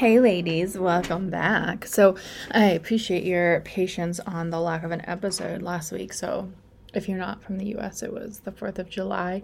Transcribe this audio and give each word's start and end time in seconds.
Hey, 0.00 0.18
ladies, 0.18 0.78
welcome 0.78 1.28
back. 1.28 1.84
So, 1.84 2.16
I 2.52 2.68
appreciate 2.70 3.22
your 3.22 3.60
patience 3.60 4.18
on 4.20 4.48
the 4.48 4.58
lack 4.58 4.82
of 4.82 4.92
an 4.92 5.06
episode 5.06 5.60
last 5.60 5.92
week. 5.92 6.14
So, 6.14 6.50
if 6.94 7.06
you're 7.06 7.18
not 7.18 7.42
from 7.42 7.58
the 7.58 7.76
US, 7.76 8.02
it 8.02 8.10
was 8.10 8.38
the 8.38 8.50
4th 8.50 8.78
of 8.78 8.88
July, 8.88 9.42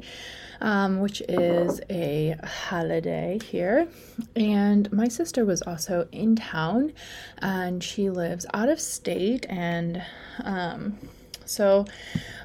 um, 0.62 1.01
which 1.01 1.20
is 1.29 1.82
a 1.91 2.37
holiday 2.42 3.38
here. 3.45 3.87
And 4.34 4.91
my 4.91 5.09
sister 5.09 5.45
was 5.45 5.60
also 5.60 6.09
in 6.10 6.37
town 6.37 6.95
and 7.37 7.84
she 7.84 8.09
lives 8.09 8.46
out 8.54 8.70
of 8.70 8.80
state. 8.80 9.45
And 9.51 10.02
um, 10.43 10.96
so, 11.45 11.84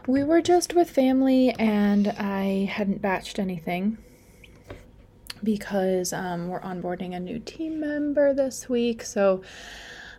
we 0.06 0.22
were 0.26 0.42
just 0.42 0.74
with 0.74 0.90
family 0.90 1.52
and 1.52 2.10
I 2.10 2.66
hadn't 2.70 3.02
batched 3.02 3.40
anything 3.40 4.00
because 5.44 6.14
um, 6.14 6.48
we're 6.48 6.62
onboarding 6.62 7.16
a 7.16 7.20
new 7.20 7.40
team 7.40 7.80
member 7.80 8.34
this 8.34 8.70
week. 8.70 9.04
So 9.04 9.42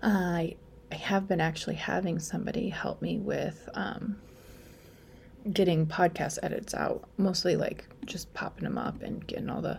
I, 0.03 0.57
I 0.91 0.95
have 0.95 1.29
been 1.29 1.41
actually 1.41 1.77
having 1.77 2.19
somebody 2.19 2.69
help 2.69 3.01
me 3.01 3.19
with 3.19 3.69
um, 3.75 4.17
getting 5.53 5.87
podcast 5.87 6.39
edits 6.43 6.75
out, 6.75 7.09
mostly 7.17 7.57
like 7.57 7.85
just 8.05 8.33
popping 8.35 8.65
them 8.65 8.79
up 8.79 9.03
and 9.03 9.27
getting 9.27 9.49
all 9.49 9.63
the 9.63 9.79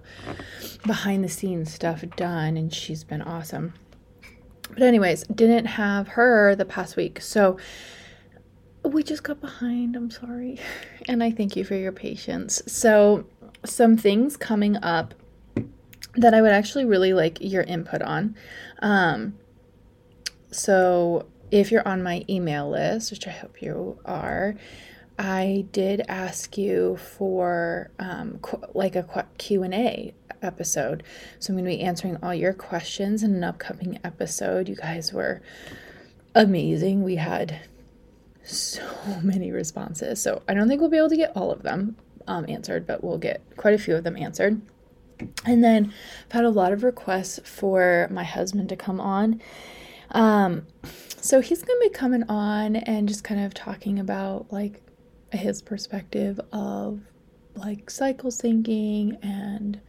behind 0.85 1.23
the 1.23 1.29
scenes 1.29 1.73
stuff 1.73 2.03
done. 2.15 2.57
And 2.57 2.73
she's 2.73 3.03
been 3.03 3.21
awesome. 3.21 3.73
But, 4.69 4.83
anyways, 4.83 5.25
didn't 5.25 5.65
have 5.65 6.07
her 6.09 6.55
the 6.55 6.65
past 6.65 6.95
week. 6.95 7.21
So, 7.21 7.57
we 8.83 9.03
just 9.03 9.23
got 9.23 9.39
behind. 9.39 9.95
I'm 9.95 10.09
sorry. 10.09 10.59
And 11.09 11.21
I 11.21 11.31
thank 11.31 11.57
you 11.57 11.65
for 11.65 11.75
your 11.75 11.91
patience. 11.91 12.61
So, 12.65 13.25
some 13.65 13.97
things 13.97 14.37
coming 14.37 14.77
up 14.77 15.13
that 16.15 16.33
I 16.33 16.41
would 16.41 16.51
actually 16.51 16.85
really 16.85 17.13
like 17.13 17.39
your 17.41 17.63
input 17.63 18.01
on. 18.01 18.35
Um, 18.79 19.37
so, 20.51 21.25
if 21.51 21.71
you're 21.71 21.87
on 21.87 22.01
my 22.01 22.25
email 22.29 22.69
list, 22.69 23.11
which 23.11 23.27
I 23.27 23.31
hope 23.31 23.61
you 23.61 23.99
are, 24.05 24.55
I 25.19 25.65
did 25.71 26.03
ask 26.07 26.57
you 26.57 26.97
for 26.97 27.91
um, 27.99 28.39
qu- 28.41 28.63
like 28.73 28.95
a 28.95 29.27
Q&A 29.37 30.13
episode. 30.41 31.03
So 31.39 31.51
I'm 31.51 31.57
going 31.57 31.65
to 31.69 31.77
be 31.77 31.83
answering 31.83 32.17
all 32.21 32.33
your 32.33 32.53
questions 32.53 33.23
in 33.23 33.35
an 33.35 33.43
upcoming 33.43 33.99
episode. 34.03 34.67
You 34.67 34.75
guys 34.75 35.13
were 35.13 35.41
amazing. 36.35 37.03
We 37.03 37.15
had 37.15 37.61
so 38.43 38.81
many 39.23 39.51
responses. 39.51 40.21
So 40.21 40.41
I 40.47 40.53
don't 40.53 40.67
think 40.67 40.81
we'll 40.81 40.89
be 40.89 40.97
able 40.97 41.09
to 41.09 41.17
get 41.17 41.35
all 41.35 41.51
of 41.51 41.63
them 41.63 41.95
um, 42.27 42.45
answered, 42.47 42.87
but 42.87 43.03
we'll 43.03 43.17
get 43.17 43.41
quite 43.57 43.73
a 43.73 43.77
few 43.77 43.95
of 43.95 44.03
them 44.03 44.17
answered. 44.17 44.61
And 45.45 45.63
then 45.63 45.93
I've 46.25 46.31
had 46.31 46.45
a 46.45 46.49
lot 46.49 46.71
of 46.71 46.83
requests 46.83 47.39
for 47.43 48.07
my 48.11 48.23
husband 48.23 48.69
to 48.69 48.75
come 48.75 48.99
on. 48.99 49.41
Um, 50.11 50.67
so 51.21 51.41
he's 51.41 51.63
going 51.63 51.79
to 51.81 51.89
be 51.89 51.93
coming 51.93 52.23
on 52.29 52.75
and 52.75 53.07
just 53.07 53.23
kind 53.23 53.41
of 53.41 53.53
talking 53.53 53.99
about 53.99 54.51
like 54.51 54.81
his 55.31 55.61
perspective 55.61 56.39
of 56.51 57.01
like 57.55 57.89
cycle 57.89 58.31
thinking 58.31 59.17
and 59.21 59.79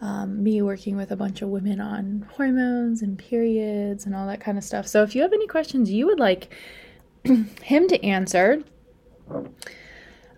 um, 0.00 0.42
me 0.42 0.60
working 0.62 0.96
with 0.96 1.10
a 1.10 1.16
bunch 1.16 1.42
of 1.42 1.48
women 1.48 1.80
on 1.80 2.28
hormones 2.32 3.02
and 3.02 3.18
periods 3.18 4.06
and 4.06 4.14
all 4.14 4.26
that 4.26 4.40
kind 4.40 4.58
of 4.58 4.64
stuff. 4.64 4.86
So 4.86 5.02
if 5.02 5.14
you 5.14 5.22
have 5.22 5.32
any 5.32 5.46
questions 5.46 5.90
you 5.90 6.06
would 6.06 6.20
like 6.20 6.52
him 7.24 7.88
to 7.88 8.04
answer, 8.04 8.62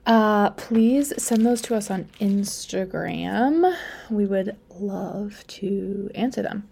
uh, 0.06 0.50
please 0.50 1.12
send 1.22 1.44
those 1.44 1.60
to 1.62 1.74
us 1.74 1.90
on 1.90 2.04
Instagram. 2.20 3.76
We 4.10 4.24
would 4.26 4.56
love 4.78 5.44
to 5.48 6.10
answer 6.14 6.42
them. 6.42 6.68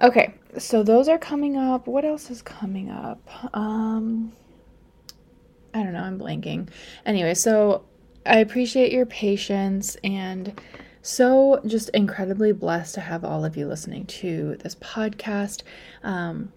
Okay, 0.00 0.34
so 0.56 0.82
those 0.82 1.08
are 1.08 1.18
coming 1.18 1.56
up. 1.56 1.86
What 1.86 2.04
else 2.04 2.30
is 2.30 2.40
coming 2.40 2.90
up? 2.90 3.20
Um, 3.54 4.32
I 5.74 5.82
don't 5.82 5.92
know, 5.92 6.02
I'm 6.02 6.18
blanking. 6.18 6.68
Anyway, 7.04 7.34
so 7.34 7.84
I 8.24 8.38
appreciate 8.38 8.92
your 8.92 9.06
patience 9.06 9.96
and 10.02 10.58
so 11.02 11.60
just 11.66 11.90
incredibly 11.90 12.52
blessed 12.52 12.94
to 12.94 13.00
have 13.00 13.24
all 13.24 13.44
of 13.44 13.56
you 13.56 13.66
listening 13.66 14.06
to 14.06 14.56
this 14.56 14.74
podcast. 14.76 15.62
Um, 16.02 16.52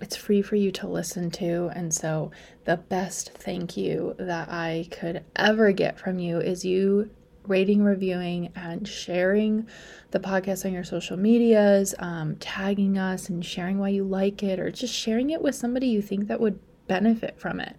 it's 0.00 0.16
free 0.16 0.42
for 0.42 0.56
you 0.56 0.70
to 0.72 0.88
listen 0.88 1.30
to. 1.32 1.70
And 1.74 1.92
so, 1.94 2.30
the 2.64 2.76
best 2.76 3.32
thank 3.32 3.76
you 3.76 4.14
that 4.18 4.48
I 4.48 4.88
could 4.90 5.24
ever 5.36 5.72
get 5.72 5.98
from 5.98 6.18
you 6.18 6.38
is 6.38 6.64
you 6.64 7.10
rating, 7.46 7.84
reviewing, 7.84 8.50
and 8.56 8.88
sharing 8.88 9.66
the 10.10 10.18
podcast 10.18 10.64
on 10.64 10.72
your 10.72 10.84
social 10.84 11.16
medias, 11.16 11.94
um, 11.98 12.36
tagging 12.36 12.96
us 12.98 13.28
and 13.28 13.44
sharing 13.44 13.78
why 13.78 13.90
you 13.90 14.04
like 14.04 14.42
it, 14.42 14.58
or 14.58 14.70
just 14.70 14.94
sharing 14.94 15.30
it 15.30 15.42
with 15.42 15.54
somebody 15.54 15.88
you 15.88 16.00
think 16.00 16.28
that 16.28 16.40
would 16.40 16.58
benefit 16.86 17.38
from 17.38 17.60
it. 17.60 17.76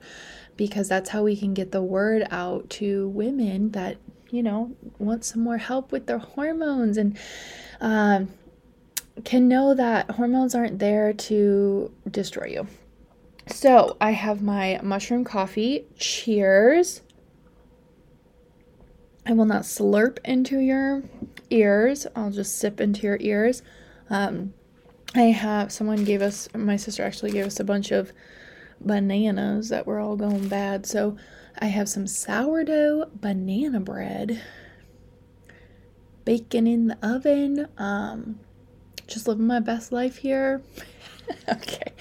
Because 0.55 0.87
that's 0.87 1.09
how 1.09 1.23
we 1.23 1.35
can 1.35 1.53
get 1.53 1.71
the 1.71 1.81
word 1.81 2.27
out 2.31 2.69
to 2.71 3.09
women 3.09 3.71
that, 3.71 3.97
you 4.29 4.41
know, 4.41 4.75
want 4.99 5.25
some 5.25 5.41
more 5.41 5.57
help 5.57 5.91
with 5.91 6.05
their 6.05 6.19
hormones 6.19 6.97
and, 6.97 7.17
um, 7.81 8.29
can 9.23 9.47
know 9.47 9.73
that 9.73 10.11
hormones 10.11 10.53
aren't 10.53 10.79
there 10.79 11.13
to 11.13 11.91
destroy 12.09 12.47
you. 12.47 12.67
So 13.47 13.95
I 14.01 14.11
have 14.11 14.41
my 14.41 14.79
mushroom 14.83 15.23
coffee. 15.23 15.85
Cheers. 15.97 17.01
I 19.25 19.33
will 19.33 19.45
not 19.45 19.63
slurp 19.63 20.17
into 20.25 20.59
your 20.59 21.03
ears. 21.49 22.05
I'll 22.15 22.31
just 22.31 22.57
sip 22.57 22.81
into 22.81 23.07
your 23.07 23.17
ears. 23.19 23.63
Um, 24.09 24.53
I 25.15 25.23
have 25.23 25.71
someone 25.71 26.03
gave 26.03 26.21
us, 26.21 26.49
my 26.53 26.75
sister 26.75 27.03
actually 27.03 27.31
gave 27.31 27.45
us 27.45 27.59
a 27.59 27.63
bunch 27.63 27.91
of 27.91 28.11
bananas 28.81 29.69
that 29.69 29.87
were 29.87 29.99
all 29.99 30.15
going 30.15 30.47
bad. 30.47 30.85
So 30.85 31.17
I 31.57 31.67
have 31.67 31.87
some 31.87 32.05
sourdough 32.05 33.09
banana 33.15 33.79
bread, 33.79 34.41
bacon 36.25 36.67
in 36.67 36.87
the 36.87 36.97
oven. 37.01 37.67
Um, 37.77 38.39
just 39.07 39.27
living 39.27 39.47
my 39.47 39.59
best 39.59 39.91
life 39.91 40.17
here. 40.17 40.61
okay. 41.49 41.93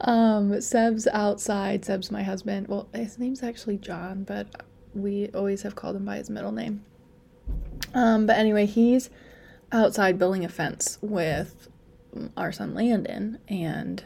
Um, 0.00 0.60
Seb's 0.60 1.06
outside. 1.12 1.84
Seb's 1.84 2.10
my 2.10 2.22
husband. 2.22 2.68
Well, 2.68 2.88
his 2.94 3.18
name's 3.18 3.42
actually 3.42 3.78
John, 3.78 4.24
but 4.24 4.64
we 4.94 5.28
always 5.34 5.62
have 5.62 5.74
called 5.74 5.96
him 5.96 6.04
by 6.04 6.16
his 6.16 6.30
middle 6.30 6.52
name. 6.52 6.84
Um, 7.94 8.26
but 8.26 8.36
anyway, 8.36 8.66
he's 8.66 9.10
outside 9.72 10.18
building 10.18 10.44
a 10.44 10.48
fence 10.48 10.98
with 11.00 11.68
our 12.36 12.52
son 12.52 12.74
Landon, 12.74 13.38
and 13.48 14.04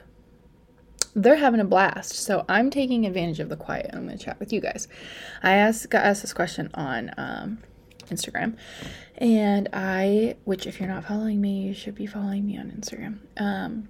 they're 1.14 1.36
having 1.36 1.60
a 1.60 1.64
blast. 1.64 2.12
So 2.12 2.44
I'm 2.48 2.70
taking 2.70 3.06
advantage 3.06 3.40
of 3.40 3.48
the 3.48 3.56
quiet. 3.56 3.90
I'm 3.92 4.06
going 4.06 4.18
to 4.18 4.24
chat 4.24 4.38
with 4.40 4.52
you 4.52 4.60
guys. 4.60 4.88
I 5.42 5.54
asked 5.54 5.90
got 5.90 6.04
asked 6.04 6.22
this 6.22 6.32
question 6.32 6.70
on 6.74 7.10
um, 7.16 7.58
Instagram. 8.08 8.56
And 9.18 9.68
I, 9.72 10.36
which 10.44 10.66
if 10.66 10.80
you're 10.80 10.88
not 10.88 11.04
following 11.04 11.40
me, 11.40 11.62
you 11.62 11.74
should 11.74 11.94
be 11.94 12.06
following 12.06 12.46
me 12.46 12.58
on 12.58 12.70
Instagram. 12.70 13.18
Um, 13.36 13.88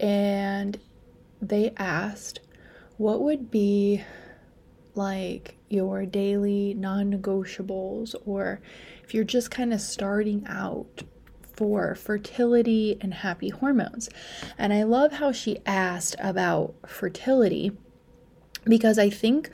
and 0.00 0.78
they 1.40 1.72
asked, 1.76 2.40
what 2.96 3.22
would 3.22 3.50
be 3.50 4.02
like 4.94 5.56
your 5.68 6.06
daily 6.06 6.74
non 6.74 7.12
negotiables, 7.12 8.14
or 8.24 8.60
if 9.02 9.12
you're 9.14 9.24
just 9.24 9.50
kind 9.50 9.72
of 9.72 9.80
starting 9.80 10.44
out 10.46 11.02
for 11.56 11.94
fertility 11.94 12.96
and 13.00 13.14
happy 13.14 13.48
hormones. 13.48 14.08
And 14.58 14.72
I 14.72 14.82
love 14.82 15.12
how 15.12 15.32
she 15.32 15.58
asked 15.66 16.16
about 16.18 16.74
fertility 16.86 17.72
because 18.64 18.98
I 18.98 19.10
think 19.10 19.50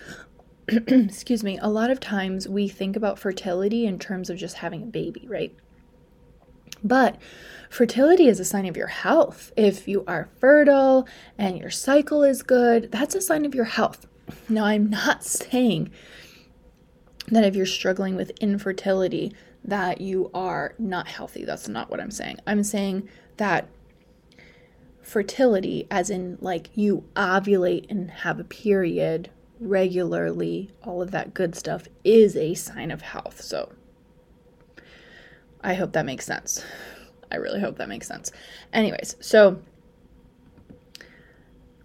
excuse 0.86 1.42
me, 1.42 1.58
a 1.58 1.68
lot 1.68 1.90
of 1.90 1.98
times 1.98 2.48
we 2.48 2.68
think 2.68 2.94
about 2.94 3.18
fertility 3.18 3.86
in 3.86 3.98
terms 3.98 4.30
of 4.30 4.36
just 4.36 4.56
having 4.56 4.82
a 4.82 4.86
baby, 4.86 5.26
right? 5.28 5.54
But 6.84 7.16
fertility 7.68 8.26
is 8.28 8.38
a 8.38 8.44
sign 8.44 8.66
of 8.66 8.76
your 8.76 8.86
health. 8.86 9.52
If 9.56 9.88
you 9.88 10.04
are 10.06 10.28
fertile 10.38 11.08
and 11.36 11.58
your 11.58 11.70
cycle 11.70 12.22
is 12.22 12.42
good, 12.42 12.92
that's 12.92 13.14
a 13.14 13.20
sign 13.20 13.44
of 13.44 13.54
your 13.54 13.64
health. 13.64 14.06
Now, 14.48 14.64
I'm 14.64 14.88
not 14.88 15.24
saying 15.24 15.90
that 17.28 17.44
if 17.44 17.56
you're 17.56 17.66
struggling 17.66 18.14
with 18.14 18.30
infertility, 18.40 19.34
that 19.64 20.00
you 20.00 20.30
are 20.32 20.74
not 20.78 21.08
healthy. 21.08 21.44
That's 21.44 21.68
not 21.68 21.90
what 21.90 22.00
I'm 22.00 22.10
saying. 22.10 22.38
I'm 22.46 22.62
saying 22.62 23.08
that 23.36 23.68
fertility, 25.02 25.86
as 25.90 26.10
in 26.10 26.38
like 26.40 26.70
you 26.74 27.04
ovulate 27.16 27.90
and 27.90 28.10
have 28.10 28.38
a 28.38 28.44
period 28.44 29.30
regularly, 29.60 30.70
all 30.82 31.02
of 31.02 31.10
that 31.10 31.34
good 31.34 31.54
stuff, 31.54 31.86
is 32.02 32.34
a 32.34 32.54
sign 32.54 32.90
of 32.90 33.02
health. 33.02 33.42
So 33.42 33.72
I 35.62 35.74
hope 35.74 35.92
that 35.92 36.06
makes 36.06 36.24
sense. 36.24 36.64
I 37.30 37.36
really 37.36 37.60
hope 37.60 37.76
that 37.78 37.88
makes 37.88 38.08
sense. 38.08 38.32
Anyways, 38.72 39.16
so 39.20 39.60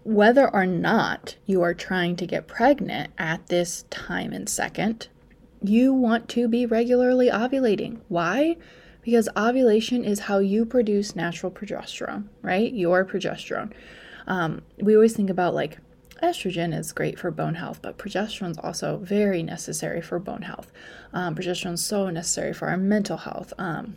whether 0.02 0.48
or 0.52 0.66
not 0.66 1.36
you 1.46 1.62
are 1.62 1.74
trying 1.74 2.16
to 2.16 2.26
get 2.26 2.46
pregnant 2.46 3.12
at 3.18 3.46
this 3.48 3.84
time 3.90 4.32
and 4.32 4.48
second, 4.48 5.08
you 5.62 5.92
want 5.92 6.28
to 6.30 6.48
be 6.48 6.64
regularly 6.64 7.28
ovulating. 7.28 8.00
Why? 8.08 8.56
Because 9.02 9.28
ovulation 9.36 10.04
is 10.04 10.20
how 10.20 10.38
you 10.38 10.64
produce 10.64 11.16
natural 11.16 11.52
progesterone, 11.52 12.28
right? 12.42 12.72
Your 12.72 13.04
progesterone. 13.04 13.72
Um, 14.26 14.62
we 14.80 14.94
always 14.94 15.14
think 15.14 15.30
about 15.30 15.54
like 15.54 15.78
estrogen 16.22 16.76
is 16.76 16.92
great 16.92 17.18
for 17.18 17.30
bone 17.30 17.54
health, 17.54 17.80
but 17.82 17.98
progesterone 17.98 18.50
is 18.50 18.58
also 18.58 18.98
very 18.98 19.42
necessary 19.42 20.00
for 20.00 20.18
bone 20.18 20.42
health. 20.42 20.72
Um, 21.12 21.34
progesterone 21.34 21.74
is 21.74 21.84
so 21.84 22.10
necessary 22.10 22.52
for 22.52 22.68
our 22.68 22.76
mental 22.76 23.16
health. 23.18 23.52
Um, 23.58 23.96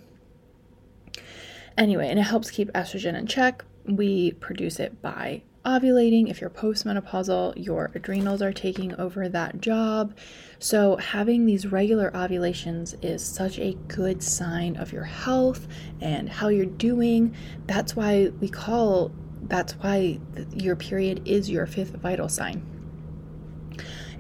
anyway, 1.78 2.10
and 2.10 2.20
it 2.20 2.24
helps 2.24 2.52
keep 2.52 2.72
estrogen 2.74 3.18
in 3.18 3.28
check. 3.28 3.64
We 3.86 4.34
produce 4.34 4.80
it 4.80 5.02
by 5.02 5.44
ovulating. 5.66 6.30
If 6.30 6.42
you're 6.42 6.50
postmenopausal, 6.50 7.54
your 7.64 7.92
adrenals 7.94 8.42
are 8.42 8.54
taking 8.54 8.94
over 8.96 9.30
that 9.30 9.62
job. 9.62 10.16
So, 10.60 10.98
having 10.98 11.46
these 11.46 11.68
regular 11.68 12.16
ovulations 12.16 12.96
is 13.02 13.26
such 13.26 13.60
a 13.60 13.74
good 13.88 14.22
sign 14.24 14.78
of 14.78 14.92
your 14.92 15.04
health 15.04 15.68
and 16.02 16.30
how 16.30 16.50
you're 16.50 16.66
doing. 16.66 17.36
That's 17.68 17.96
why 17.96 18.30
we 18.40 18.50
call 18.50 19.12
that's 19.44 19.74
why 19.74 20.20
your 20.54 20.76
period 20.76 21.22
is 21.26 21.50
your 21.50 21.66
fifth 21.66 21.96
vital 21.96 22.30
sign. 22.30 22.66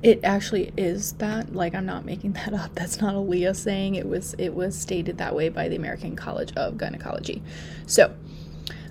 It 0.02 0.22
actually 0.24 0.72
is 0.78 1.14
that. 1.14 1.54
Like 1.54 1.76
I'm 1.76 1.86
not 1.86 2.06
making 2.06 2.34
that 2.46 2.54
up. 2.54 2.76
That's 2.76 3.02
not 3.02 3.16
a 3.16 3.20
Leah 3.20 3.54
saying. 3.54 3.96
It 3.96 4.08
was 4.08 4.34
it 4.38 4.54
was 4.54 4.78
stated 4.78 5.18
that 5.18 5.36
way 5.36 5.50
by 5.50 5.68
the 5.68 5.76
American 5.76 6.16
College 6.16 6.54
of 6.56 6.78
Gynecology. 6.78 7.42
So, 7.86 8.14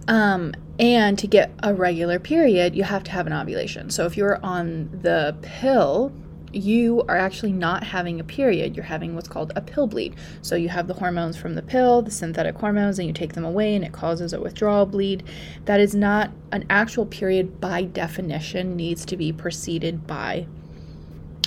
um, 0.07 0.55
and 0.79 1.19
to 1.19 1.27
get 1.27 1.53
a 1.63 1.75
regular 1.75 2.19
period, 2.19 2.77
you 2.77 2.85
have 2.85 3.05
to 3.05 3.11
have 3.11 3.27
an 3.27 3.33
ovulation. 3.33 3.91
So 3.91 4.07
if 4.07 4.17
you're 4.17 4.45
on 4.45 4.91
the 5.03 5.37
pill, 5.43 6.13
you 6.59 7.03
are 7.09 7.17
actually 7.17 7.53
not 7.53 7.85
having 7.85 8.21
a 8.21 8.25
period. 8.25 8.77
You're 8.77 8.85
having 8.85 9.15
what's 9.15 9.29
called 9.29 9.53
a 9.57 9.61
pill 9.61 9.87
bleed. 9.87 10.17
So 10.43 10.57
you 10.57 10.69
have 10.69 10.87
the 10.87 10.95
hormones 10.95 11.37
from 11.37 11.55
the 11.55 11.63
pill, 11.63 12.03
the 12.03 12.11
synthetic 12.11 12.57
hormones, 12.57 12.99
and 12.99 13.07
you 13.07 13.15
take 13.15 13.35
them 13.35 13.45
away 13.45 13.75
and 13.75 13.85
it 13.85 13.93
causes 13.93 14.33
a 14.33 14.41
withdrawal 14.41 14.87
bleed. 14.87 15.23
That 15.65 15.81
is 15.81 15.95
not 15.95 16.31
an 16.53 16.67
actual 16.69 17.07
period 17.07 17.61
by 17.61 17.83
definition, 17.83 18.77
needs 18.77 19.05
to 19.07 19.17
be 19.17 19.33
preceded 19.33 20.07
by 20.07 20.47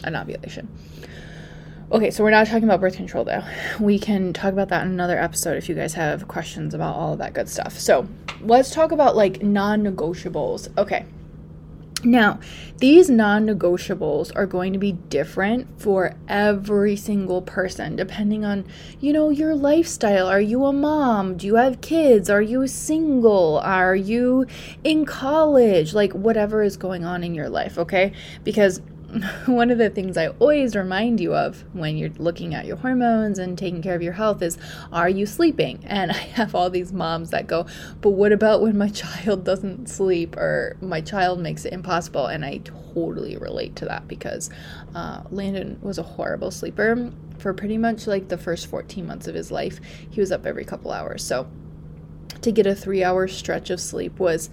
an 0.04 0.16
ovulation. 0.16 0.68
Okay, 1.92 2.10
so 2.10 2.24
we're 2.24 2.32
not 2.32 2.48
talking 2.48 2.64
about 2.64 2.80
birth 2.80 2.96
control 2.96 3.26
though. 3.26 3.44
We 3.78 4.00
can 4.00 4.32
talk 4.32 4.54
about 4.54 4.70
that 4.70 4.86
in 4.86 4.92
another 4.94 5.20
episode 5.20 5.58
if 5.58 5.68
you 5.68 5.76
guys 5.76 5.94
have 5.96 6.26
questions 6.30 6.74
about 6.74 6.96
all 6.96 7.14
of 7.14 7.20
that 7.20 7.34
good 7.34 7.50
stuff. 7.50 7.78
So 7.78 8.08
let's 8.40 8.72
talk 8.72 8.94
about 8.94 9.18
like 9.18 9.44
non 9.44 9.84
negotiables. 9.84 10.76
Okay. 10.78 11.06
Now, 12.04 12.40
these 12.78 13.10
non 13.12 13.46
negotiables 13.46 14.32
are 14.36 14.48
going 14.48 14.74
to 14.74 14.80
be 14.80 14.94
different 14.94 15.68
for 15.80 16.16
every 16.28 16.96
single 16.96 17.44
person, 17.44 17.96
depending 17.96 18.44
on, 18.44 18.66
you 19.00 19.14
know, 19.14 19.30
your 19.30 19.54
lifestyle. 19.54 20.28
Are 20.28 20.42
you 20.42 20.66
a 20.66 20.74
mom? 20.74 21.38
Do 21.38 21.46
you 21.46 21.56
have 21.56 21.82
kids? 21.82 22.30
Are 22.30 22.42
you 22.42 22.66
single? 22.66 23.60
Are 23.60 23.96
you 23.96 24.48
in 24.84 25.06
college? 25.06 25.94
Like, 25.94 26.14
whatever 26.14 26.64
is 26.64 26.76
going 26.76 27.06
on 27.06 27.24
in 27.24 27.36
your 27.36 27.50
life, 27.50 27.78
okay? 27.78 28.14
Because 28.44 28.82
one 29.46 29.70
of 29.72 29.78
the 29.78 29.90
things 29.90 30.18
I 30.18 30.28
always 30.28 30.76
remind 30.76 31.20
you 31.20 31.36
of 31.36 31.64
when 31.74 31.98
you're 31.98 32.12
looking 32.18 32.54
at 32.54 32.66
your 32.66 32.78
hormones 32.78 33.40
and 33.40 33.58
taking 33.58 33.82
care 33.82 33.96
of 33.96 34.02
your 34.02 34.14
health 34.14 34.42
is 34.42 34.58
are 34.92 35.10
you 35.10 35.26
sleeping? 35.26 35.84
And 35.86 36.12
I 36.12 36.16
have 36.16 36.56
all 36.56 36.70
these 36.70 36.94
moms 36.94 37.32
that 37.32 37.48
go, 37.48 37.66
but 38.02 38.12
what 38.12 38.32
about 38.32 38.62
when 38.62 38.78
my 38.78 38.90
child 38.90 39.44
doesn't 39.44 39.88
sleep 39.88 40.36
or 40.38 40.78
my 40.82 41.02
child 41.02 41.40
makes 41.40 41.66
it 41.66 41.74
impossible? 41.74 42.28
And 42.28 42.46
I 42.46 42.62
totally 42.94 43.38
relate 43.38 43.76
to 43.78 43.86
that 43.86 44.08
because 44.08 44.50
uh, 44.96 45.24
Landon 45.32 45.80
was 45.82 45.98
a 45.98 46.04
horrible 46.04 46.52
sleeper 46.52 47.12
for 47.38 47.54
pretty 47.54 47.78
much 47.78 48.08
like 48.08 48.30
the 48.30 48.38
first 48.38 48.68
14 48.68 49.06
months 49.06 49.28
of 49.28 49.36
his 49.36 49.52
life. 49.52 49.80
He 50.10 50.20
was 50.20 50.32
up 50.32 50.46
every 50.46 50.66
couple 50.66 50.92
hours. 50.92 51.24
So 51.24 51.50
to 52.42 52.52
get 52.52 52.66
a 52.66 52.76
three 52.76 53.04
hour 53.04 53.28
stretch 53.28 53.70
of 53.70 53.80
sleep 53.80 54.20
was 54.20 54.50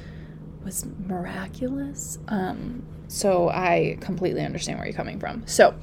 was 0.64 0.84
miraculous. 1.06 2.18
Um, 2.28 2.82
so 3.08 3.48
I 3.48 3.98
completely 4.00 4.42
understand 4.42 4.78
where 4.78 4.86
you're 4.86 4.96
coming 4.96 5.18
from. 5.18 5.46
So 5.46 5.74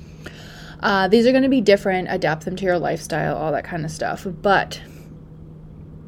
uh, 0.80 1.07
these 1.07 1.25
are 1.25 1.31
going 1.31 1.44
to 1.44 1.50
be 1.50 1.62
different, 1.62 2.07
adapt 2.10 2.45
them 2.45 2.56
to 2.56 2.63
your 2.63 2.80
lifestyle, 2.80 3.36
all 3.36 3.51
that 3.51 3.63
kind 3.66 3.83
of 3.83 3.92
stuff. 3.92 4.25
But 4.42 4.81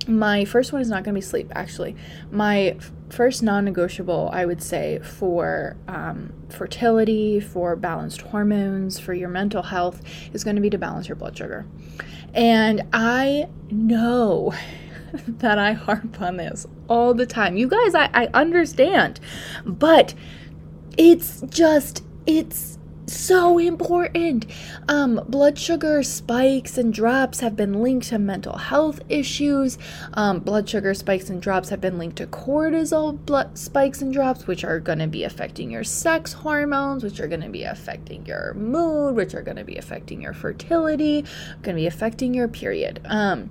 my 0.08 0.46
first 0.46 0.72
one 0.72 0.82
is 0.82 0.90
not 0.90 1.04
going 1.04 1.14
to 1.14 1.20
be 1.20 1.22
sleep, 1.22 1.52
actually. 1.54 1.96
My 2.32 2.78
first 3.10 3.44
non 3.44 3.66
negotiable, 3.66 4.30
I 4.32 4.46
would 4.46 4.62
say, 4.62 5.00
for 5.00 5.76
um, 5.88 6.34
fertility, 6.50 7.40
for 7.40 7.76
balanced 7.76 8.22
hormones, 8.22 9.00
for 9.00 9.14
your 9.14 9.30
mental 9.30 9.64
health, 9.64 10.02
is 10.34 10.44
going 10.44 10.56
to 10.56 10.62
be 10.62 10.70
to 10.70 10.78
balance 10.78 11.08
your 11.10 11.16
blood 11.16 11.38
sugar. 11.38 11.66
And 12.34 12.84
I 12.94 13.50
know 13.70 14.54
that 15.28 15.58
I 15.58 15.74
harp 15.74 16.22
on 16.22 16.38
this 16.38 16.66
all 16.88 17.14
the 17.14 17.26
time. 17.26 17.58
You 17.58 17.68
guys, 17.68 17.96
I, 17.96 18.10
I 18.14 18.30
understand. 18.34 19.20
But 19.66 20.14
it's 20.98 21.42
just, 21.50 22.04
it's 22.26 22.78
so 23.10 23.58
important. 23.58 24.46
Um, 24.88 25.22
blood 25.28 25.58
sugar 25.58 26.04
spikes 26.04 26.78
and 26.78 26.94
drops 26.94 27.40
have 27.40 27.56
been 27.56 27.82
linked 27.82 28.08
to 28.08 28.20
mental 28.20 28.58
health 28.58 29.02
issues. 29.10 29.78
Um, 30.14 30.40
blood 30.40 30.68
sugar 30.70 30.94
spikes 30.94 31.30
and 31.30 31.42
drops 31.42 31.70
have 31.70 31.82
been 31.82 31.98
linked 31.98 32.18
to 32.18 32.28
cortisol 32.28 33.24
blood 33.26 33.58
spikes 33.58 34.02
and 34.02 34.14
drops, 34.14 34.48
which 34.48 34.64
are 34.64 34.80
going 34.80 35.00
to 35.00 35.08
be 35.08 35.24
affecting 35.24 35.72
your 35.72 35.84
sex 35.84 36.34
hormones, 36.34 37.04
which 37.04 37.20
are 37.20 37.28
going 37.28 37.42
to 37.42 37.50
be 37.50 37.64
affecting 37.64 38.26
your 38.26 38.54
mood, 38.56 39.16
which 39.16 39.34
are 39.34 39.42
going 39.42 39.58
to 39.58 39.64
be 39.64 39.78
affecting 39.78 40.22
your 40.22 40.34
fertility, 40.34 41.22
going 41.62 41.76
to 41.76 41.82
be 41.82 41.88
affecting 41.88 42.34
your 42.34 42.48
period. 42.48 43.00
Um, 43.06 43.50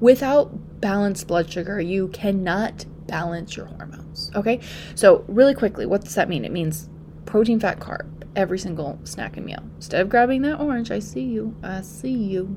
without 0.00 0.80
balanced 0.80 1.26
blood 1.26 1.50
sugar, 1.50 1.80
you 1.80 2.08
cannot 2.08 2.84
balance 3.08 3.56
your 3.56 3.66
hormones. 3.66 4.30
Okay, 4.36 4.60
so 4.94 5.24
really 5.26 5.54
quickly, 5.54 5.86
what 5.86 6.02
does 6.04 6.14
that 6.14 6.28
mean? 6.28 6.44
It 6.44 6.52
means 6.52 6.88
protein, 7.26 7.58
fat, 7.58 7.80
carb 7.80 8.06
every 8.36 8.58
single 8.58 9.00
snack 9.02 9.36
and 9.36 9.44
meal. 9.44 9.62
Instead 9.76 10.00
of 10.00 10.08
grabbing 10.08 10.42
that 10.42 10.60
orange, 10.60 10.92
I 10.92 11.00
see 11.00 11.22
you, 11.22 11.56
I 11.62 11.80
see 11.80 12.12
you, 12.12 12.56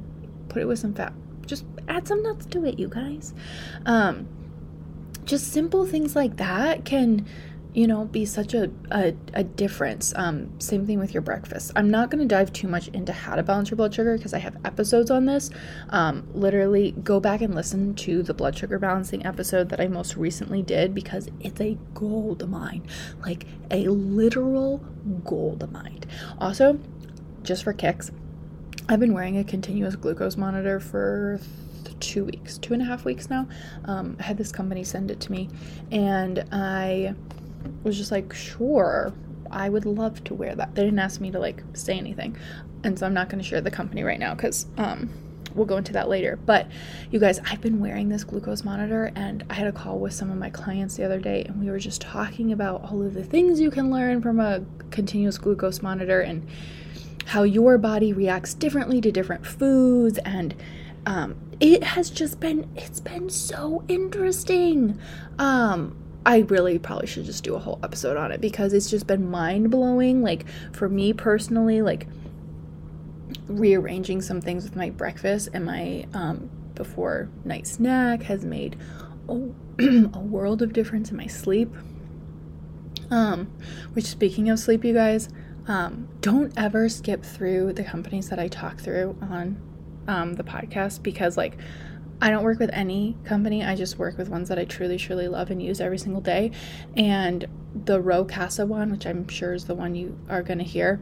put 0.50 0.62
it 0.62 0.66
with 0.66 0.78
some 0.78 0.94
fat. 0.94 1.14
Just 1.48 1.66
add 1.88 2.08
some 2.08 2.22
nuts 2.22 2.46
to 2.48 2.64
it, 2.66 2.78
you 2.78 2.88
guys. 2.88 3.34
Um, 3.86 4.28
just 5.26 5.52
simple 5.52 5.86
things 5.86 6.16
like 6.16 6.38
that 6.38 6.86
can 6.86 7.26
you 7.74 7.88
know, 7.88 8.06
be 8.06 8.26
such 8.26 8.54
a, 8.54 8.70
a, 8.92 9.14
a 9.34 9.44
difference. 9.44 10.14
Um, 10.16 10.60
same 10.60 10.86
thing 10.86 11.00
with 11.00 11.14
your 11.14 11.22
breakfast. 11.22 11.72
I'm 11.76 11.90
not 11.90 12.10
going 12.10 12.20
to 12.20 12.28
dive 12.28 12.52
too 12.52 12.68
much 12.68 12.90
into 12.90 13.14
how 13.14 13.36
to 13.36 13.44
balance 13.44 13.70
your 13.70 13.78
blood 13.78 13.94
sugar 13.94 14.18
because 14.18 14.34
I 14.34 14.40
have 14.40 14.58
episodes 14.66 15.10
on 15.10 15.26
this. 15.26 15.50
Um, 15.90 16.28
literally, 16.34 16.92
go 17.04 17.20
back 17.20 17.42
and 17.42 17.56
listen 17.56 17.96
to 17.96 18.24
the 18.24 18.34
blood 18.34 18.58
sugar 18.58 18.78
balancing 18.78 19.26
episode 19.26 19.70
that 19.70 19.80
I 19.80 19.88
most 19.88 20.18
recently 20.18 20.62
did 20.62 20.94
because 20.94 21.30
it's 21.40 21.62
a 21.62 21.78
gold 21.94 22.50
mine 22.50 22.86
like 23.22 23.46
a 23.70 23.88
literal 23.88 24.80
gold 25.24 25.72
mine. 25.72 26.02
Also, 26.40 26.80
just 27.44 27.64
for 27.64 27.74
kicks, 27.74 28.12
I've 28.90 29.00
been 29.00 29.14
wearing 29.14 29.38
a 29.38 29.44
continuous 29.44 29.96
glucose 29.96 30.38
monitor 30.38 30.80
for 30.80 31.40
two 32.00 32.26
weeks, 32.26 32.58
two 32.58 32.74
and 32.74 32.82
a 32.82 32.86
half 32.86 33.06
weeks 33.06 33.30
now. 33.30 33.48
Um, 33.86 34.18
I 34.20 34.24
had 34.24 34.38
this 34.38 34.52
company 34.52 34.84
send 34.84 35.12
it 35.12 35.20
to 35.22 35.32
me, 35.32 35.50
and 35.92 36.44
I 36.52 37.16
was 37.84 37.98
just 37.98 38.12
like, 38.12 38.34
sure, 38.34 39.14
I 39.50 39.70
would 39.70 39.86
love 39.86 40.24
to 40.26 40.34
wear 40.34 40.56
that. 40.56 40.76
They 40.76 40.84
didn't 40.84 41.00
ask 41.00 41.20
me 41.22 41.32
to 41.32 41.40
like 41.40 41.64
say 41.74 41.98
anything. 41.98 42.38
And 42.84 42.98
so 42.98 43.06
I'm 43.06 43.14
not 43.14 43.30
going 43.30 43.42
to 43.42 43.48
share 43.48 43.62
the 43.62 43.72
company 43.72 44.04
right 44.04 44.20
now 44.20 44.34
because 44.34 44.66
um, 44.78 45.10
we'll 45.54 45.66
go 45.66 45.78
into 45.78 45.94
that 45.94 46.10
later. 46.10 46.38
But 46.38 46.68
you 47.12 47.20
guys, 47.20 47.40
I've 47.40 47.62
been 47.62 47.80
wearing 47.80 48.10
this 48.10 48.24
glucose 48.24 48.64
monitor 48.64 49.12
and 49.16 49.44
I 49.50 49.56
had 49.56 49.68
a 49.68 49.72
call 49.72 50.00
with 50.00 50.14
some 50.14 50.32
of 50.32 50.38
my 50.38 50.50
clients 50.50 50.96
the 50.96 51.04
other 51.04 51.20
day 51.20 51.44
and 51.44 51.60
we 51.60 51.70
were 51.70 51.80
just 51.80 52.02
talking 52.02 52.52
about 52.52 52.84
all 52.84 53.02
of 53.02 53.14
the 53.14 53.24
things 53.24 53.60
you 53.60 53.72
can 53.72 53.92
learn 53.92 54.22
from 54.22 54.40
a 54.40 54.64
continuous 54.90 55.38
glucose 55.38 55.82
monitor 55.82 56.22
and 56.22 56.48
how 57.26 57.44
your 57.44 57.78
body 57.78 58.14
reacts 58.14 58.54
differently 58.54 59.00
to 59.02 59.12
different 59.12 59.46
foods 59.46 60.18
and 60.20 60.56
um, 61.06 61.36
it 61.60 61.84
has 61.84 62.10
just 62.10 62.40
been 62.40 62.70
it's 62.76 63.00
been 63.00 63.30
so 63.30 63.84
interesting 63.88 65.00
um 65.40 65.96
I 66.26 66.40
really 66.40 66.78
probably 66.78 67.08
should 67.08 67.26
just 67.26 67.44
do 67.44 67.56
a 67.56 67.60
whole 67.60 67.80
episode 67.84 68.18
on 68.18 68.32
it 68.32 68.42
because 68.42 68.74
it's 68.74 68.90
just 68.90 69.08
been 69.08 69.30
mind 69.32 69.72
blowing. 69.72 70.22
Like, 70.22 70.46
for 70.72 70.88
me 70.88 71.14
personally, 71.14 71.82
like, 71.82 72.08
rearranging 73.48 74.22
some 74.22 74.42
things 74.42 74.64
with 74.64 74.76
my 74.76 74.90
breakfast 74.90 75.50
and 75.54 75.66
my 75.66 76.06
um, 76.14 76.50
before 76.76 77.30
night 77.44 77.68
snack 77.68 78.24
has 78.24 78.46
made 78.46 78.78
a, 79.28 79.34
a 80.14 80.20
world 80.20 80.62
of 80.62 80.74
difference 80.74 81.12
in 81.12 81.18
my 81.18 81.28
sleep. 81.28 81.74
Um, 83.10 83.52
which 83.94 84.06
speaking 84.06 84.50
of 84.50 84.60
sleep, 84.60 84.86
you 84.86 84.94
guys, 84.94 85.28
um, 85.68 86.08
don't 86.22 86.54
ever 86.58 86.88
skip 86.88 87.24
through 87.24 87.74
the 87.74 87.84
companies 87.84 88.30
that 88.30 88.40
I 88.40 88.48
talk 88.48 88.80
through 88.80 89.18
on 89.22 89.62
um, 90.08 90.36
the 90.36 90.44
podcast 90.44 91.04
because 91.04 91.38
like 91.38 91.58
I 92.22 92.30
don't 92.30 92.44
work 92.44 92.60
with 92.60 92.70
any 92.72 93.18
company. 93.24 93.64
I 93.64 93.76
just 93.76 93.98
work 93.98 94.18
with 94.18 94.30
ones 94.30 94.48
that 94.50 94.60
I 94.60 94.66
truly, 94.66 94.98
truly 94.98 95.28
love 95.28 95.50
and 95.50 95.62
use 95.62 95.82
every 95.82 95.98
single 95.98 96.22
day. 96.22 96.52
And 96.96 97.48
the 97.74 98.00
Rowe 98.00 98.26
Casa 98.26 98.66
one, 98.66 98.92
which 98.92 99.08
I'm 99.08 99.28
sure 99.28 99.54
is 99.54 99.66
the 99.66 99.74
one 99.74 99.96
you 99.96 100.18
are 100.30 100.44
going 100.44 100.60
to 100.60 100.64
hear, 100.64 101.02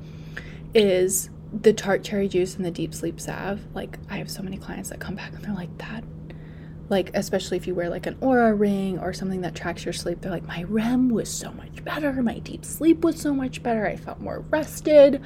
is 0.74 1.30
the 1.52 1.74
tart 1.74 2.04
cherry 2.04 2.30
juice 2.30 2.56
and 2.56 2.64
the 2.64 2.72
deep 2.72 2.94
sleep 2.94 3.20
salve. 3.20 3.60
Like, 3.74 3.98
I 4.10 4.18
have 4.18 4.32
so 4.32 4.42
many 4.42 4.58
clients 4.58 4.90
that 4.90 5.00
come 5.02 5.16
back 5.16 5.34
and 5.34 5.44
they're 5.44 5.54
like, 5.54 5.78
that, 5.80 6.06
like, 6.88 7.12
especially 7.14 7.58
if 7.58 7.68
you 7.68 7.76
wear 7.76 7.90
like 7.90 8.06
an 8.06 8.16
Oura 8.16 8.58
ring 8.58 8.98
or 8.98 9.12
something 9.12 9.42
that 9.42 9.56
tracks 9.56 9.84
your 9.84 9.94
sleep, 9.94 10.22
they're 10.22 10.32
like, 10.32 10.48
my 10.48 10.64
REM 10.64 11.10
was 11.10 11.30
so 11.30 11.52
much 11.52 11.84
better. 11.84 12.14
My 12.24 12.40
deep 12.40 12.64
sleep 12.64 13.04
was 13.04 13.20
so 13.20 13.34
much 13.34 13.62
better. 13.62 13.86
I 13.86 13.98
felt 13.98 14.22
more 14.22 14.40
rested. 14.50 15.22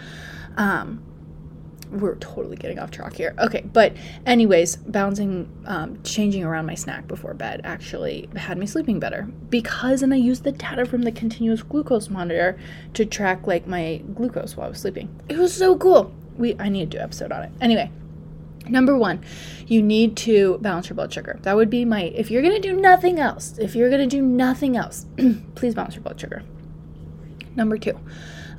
Um, 0.57 1.03
we're 1.99 2.15
totally 2.15 2.55
getting 2.55 2.79
off 2.79 2.91
track 2.91 3.13
here. 3.15 3.35
Okay, 3.39 3.61
but 3.61 3.93
anyways, 4.25 4.77
bouncing, 4.77 5.49
um, 5.65 6.01
changing 6.03 6.43
around 6.43 6.65
my 6.65 6.75
snack 6.75 7.07
before 7.07 7.33
bed 7.33 7.61
actually 7.63 8.29
had 8.35 8.57
me 8.57 8.65
sleeping 8.65 8.99
better 8.99 9.23
because, 9.49 10.01
and 10.01 10.13
I 10.13 10.17
used 10.17 10.43
the 10.43 10.51
data 10.51 10.85
from 10.85 11.03
the 11.03 11.11
continuous 11.11 11.63
glucose 11.63 12.09
monitor 12.09 12.59
to 12.93 13.05
track 13.05 13.47
like 13.47 13.67
my 13.67 14.01
glucose 14.13 14.57
while 14.57 14.67
I 14.67 14.69
was 14.69 14.79
sleeping. 14.79 15.09
It 15.29 15.37
was 15.37 15.53
so 15.53 15.77
cool. 15.77 16.13
We 16.37 16.55
I 16.59 16.69
need 16.69 16.91
to 16.91 16.97
do 16.97 16.97
an 16.97 17.03
episode 17.03 17.31
on 17.31 17.43
it. 17.43 17.51
Anyway, 17.61 17.91
Number 18.67 18.97
one, 18.97 19.23
you 19.67 19.81
need 19.81 20.15
to 20.17 20.57
balance 20.59 20.87
your 20.89 20.95
blood 20.95 21.13
sugar. 21.13 21.37
That 21.41 21.55
would 21.55 21.69
be 21.69 21.83
my, 21.83 22.03
if 22.03 22.31
you're 22.31 22.41
gonna 22.41 22.59
do 22.59 22.73
nothing 22.73 23.19
else, 23.19 23.57
if 23.57 23.75
you're 23.75 23.89
gonna 23.89 24.07
do 24.07 24.21
nothing 24.21 24.77
else, 24.77 25.05
please 25.55 25.75
balance 25.75 25.95
your 25.95 26.03
blood 26.03 26.19
sugar. 26.19 26.43
Number 27.55 27.77
two, 27.77 27.99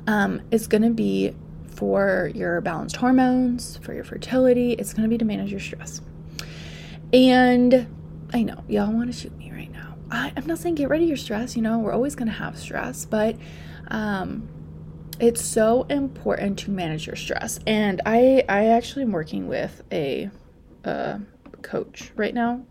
um, 0.07 0.41
it's 0.51 0.67
gonna 0.67 0.91
be 0.91 1.33
for 1.75 2.31
your 2.33 2.61
balanced 2.61 2.95
hormones, 2.95 3.77
for 3.77 3.93
your 3.93 4.03
fertility. 4.03 4.73
It's 4.73 4.93
going 4.93 5.03
to 5.03 5.09
be 5.09 5.17
to 5.17 5.25
manage 5.25 5.51
your 5.51 5.59
stress. 5.59 6.01
And 7.13 7.87
I 8.33 8.43
know 8.43 8.63
y'all 8.67 8.91
want 8.91 9.13
to 9.13 9.17
shoot 9.17 9.35
me 9.37 9.51
right 9.51 9.71
now. 9.71 9.95
I, 10.09 10.31
am 10.35 10.45
not 10.45 10.59
saying 10.59 10.75
get 10.75 10.89
rid 10.89 11.01
of 11.01 11.07
your 11.07 11.17
stress. 11.17 11.55
You 11.55 11.61
know, 11.61 11.79
we're 11.79 11.93
always 11.93 12.15
going 12.15 12.27
to 12.27 12.33
have 12.33 12.57
stress, 12.57 13.05
but 13.05 13.35
um, 13.89 14.47
it's 15.19 15.43
so 15.43 15.83
important 15.83 16.59
to 16.59 16.71
manage 16.71 17.07
your 17.07 17.15
stress. 17.15 17.59
And 17.67 18.01
I, 18.05 18.43
I 18.47 18.67
actually 18.67 19.03
am 19.03 19.11
working 19.11 19.47
with 19.47 19.81
a, 19.91 20.29
a 20.83 21.21
coach 21.61 22.11
right 22.15 22.33
now 22.33 22.63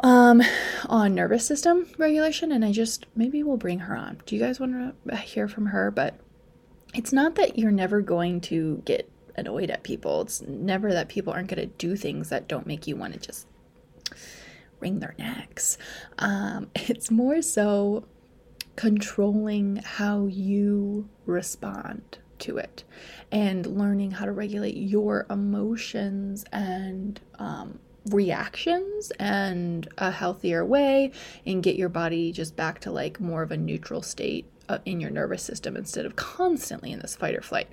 um 0.00 0.40
on 0.86 1.14
nervous 1.14 1.44
system 1.44 1.86
regulation 1.98 2.52
and 2.52 2.64
i 2.64 2.70
just 2.70 3.06
maybe 3.16 3.42
we'll 3.42 3.56
bring 3.56 3.80
her 3.80 3.96
on 3.96 4.20
do 4.26 4.36
you 4.36 4.40
guys 4.40 4.60
want 4.60 4.94
to 5.08 5.16
hear 5.16 5.48
from 5.48 5.66
her 5.66 5.90
but 5.90 6.14
it's 6.94 7.12
not 7.12 7.34
that 7.36 7.58
you're 7.58 7.70
never 7.70 8.00
going 8.00 8.40
to 8.42 8.82
get 8.84 9.10
annoyed 9.36 9.70
at 9.70 9.82
people. 9.82 10.22
It's 10.22 10.42
never 10.42 10.92
that 10.92 11.08
people 11.08 11.32
aren't 11.32 11.48
going 11.48 11.60
to 11.60 11.74
do 11.76 11.96
things 11.96 12.30
that 12.30 12.48
don't 12.48 12.66
make 12.66 12.86
you 12.86 12.96
want 12.96 13.14
to 13.14 13.20
just 13.20 13.46
wring 14.80 15.00
their 15.00 15.14
necks. 15.18 15.78
Um, 16.18 16.70
it's 16.74 17.10
more 17.10 17.42
so 17.42 18.04
controlling 18.76 19.76
how 19.76 20.26
you 20.26 21.08
respond 21.26 22.18
to 22.38 22.56
it 22.56 22.84
and 23.32 23.66
learning 23.66 24.12
how 24.12 24.24
to 24.24 24.32
regulate 24.32 24.76
your 24.76 25.26
emotions 25.28 26.44
and 26.52 27.20
um, 27.40 27.78
reactions 28.06 29.10
and 29.18 29.88
a 29.98 30.10
healthier 30.10 30.64
way 30.64 31.10
and 31.44 31.62
get 31.62 31.74
your 31.74 31.88
body 31.88 32.30
just 32.30 32.54
back 32.54 32.80
to 32.80 32.90
like 32.92 33.20
more 33.20 33.42
of 33.42 33.50
a 33.50 33.56
neutral 33.56 34.02
state 34.02 34.46
in 34.84 35.00
your 35.00 35.10
nervous 35.10 35.42
system 35.42 35.76
instead 35.76 36.04
of 36.06 36.16
constantly 36.16 36.92
in 36.92 36.98
this 37.00 37.16
fight 37.16 37.34
or 37.34 37.42
flight. 37.42 37.68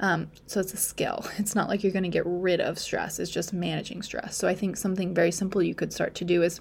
Um, 0.00 0.30
so 0.46 0.60
it's 0.60 0.74
a 0.74 0.78
skill. 0.78 1.24
It's 1.38 1.54
not 1.54 1.68
like 1.68 1.82
you're 1.82 1.92
going 1.92 2.02
to 2.02 2.08
get 2.08 2.24
rid 2.26 2.60
of 2.60 2.78
stress, 2.78 3.18
it's 3.18 3.30
just 3.30 3.52
managing 3.52 4.02
stress. 4.02 4.36
So 4.36 4.48
I 4.48 4.54
think 4.54 4.76
something 4.76 5.14
very 5.14 5.30
simple 5.30 5.62
you 5.62 5.74
could 5.74 5.92
start 5.92 6.14
to 6.16 6.24
do 6.24 6.42
is 6.42 6.60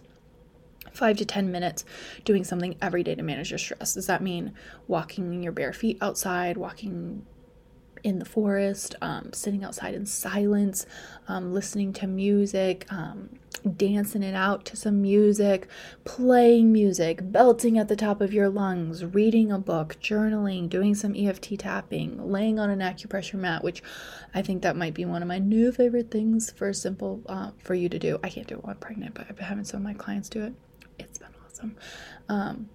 five 0.94 1.18
to 1.18 1.26
10 1.26 1.52
minutes 1.52 1.86
doing 2.24 2.44
something 2.44 2.76
every 2.82 3.04
day 3.04 3.16
to 3.16 3.24
manage 3.24 3.52
your 3.52 3.58
stress. 3.58 3.94
Does 3.94 4.08
that 4.08 4.22
mean 4.22 4.54
walking 4.88 5.34
in 5.34 5.44
your 5.44 5.52
bare 5.52 5.74
feet 5.74 5.98
outside, 6.02 6.58
walking 6.58 7.26
in 8.04 8.20
the 8.20 8.26
forest, 8.26 8.96
um, 9.02 9.34
sitting 9.34 9.64
outside 9.64 9.96
in 9.96 10.06
silence, 10.06 10.86
um, 11.28 11.54
listening 11.54 11.92
to 11.92 12.06
music, 12.06 12.86
um, 12.92 13.30
dancing 13.66 14.24
it 14.24 14.36
out 14.36 14.66
to 14.66 14.76
some 14.76 15.02
music, 15.02 15.68
playing 16.04 16.72
music, 16.72 17.20
belting 17.32 17.78
at 17.78 17.88
the 17.88 17.96
top 17.96 18.22
of 18.22 18.34
your 18.34 18.50
lungs, 18.50 19.04
reading 19.04 19.52
a 19.52 19.60
book, 19.60 19.98
journaling, 20.02 20.70
doing 20.70 20.96
some 20.96 21.16
EFT 21.16 21.60
tapping, 21.60 22.32
laying 22.32 22.60
on 22.60 22.70
an 22.70 22.80
acupressure 22.80 23.40
mat, 23.40 23.64
which 23.64 23.82
I 24.34 24.42
think 24.42 24.62
that 24.62 24.76
might 24.76 24.94
be 24.94 25.06
one 25.06 25.22
of 25.22 25.28
my 25.28 25.40
new 25.40 25.72
favorite 25.72 26.12
things 26.12 26.52
for 26.52 26.72
simple 26.74 27.22
uh, 27.28 27.52
for 27.58 27.74
you 27.74 27.90
to 27.90 28.00
do. 28.00 28.20
I 28.24 28.30
can't 28.30 28.48
do 28.48 28.56
it 28.56 28.64
while 28.64 28.74
I'm 28.74 28.80
pregnant, 28.80 29.16
but 29.16 29.28
I've 29.30 29.36
been 29.36 29.46
having 29.46 29.66
some 29.66 29.78
of 29.78 29.84
my 29.84 29.94
clients 29.94 30.30
do 30.30 30.44
it. 30.44 30.54
It's 31.00 31.18
been 31.18 31.34
awesome. 31.46 31.76
Um, 32.30 32.70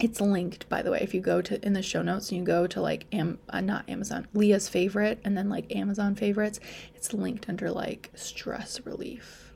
it's 0.00 0.20
linked 0.20 0.66
by 0.68 0.80
the 0.80 0.90
way 0.90 0.98
if 1.02 1.12
you 1.12 1.20
go 1.20 1.42
to 1.42 1.64
in 1.64 1.74
the 1.74 1.82
show 1.82 2.00
notes 2.00 2.30
and 2.30 2.38
you 2.38 2.44
go 2.44 2.66
to 2.66 2.80
like 2.80 3.06
am 3.12 3.38
uh, 3.50 3.60
not 3.60 3.88
amazon 3.88 4.26
leah's 4.32 4.68
favorite 4.68 5.20
and 5.24 5.36
then 5.36 5.48
like 5.50 5.76
amazon 5.76 6.14
favorites 6.14 6.58
it's 6.94 7.12
linked 7.12 7.48
under 7.48 7.70
like 7.70 8.10
stress 8.14 8.80
relief 8.86 9.49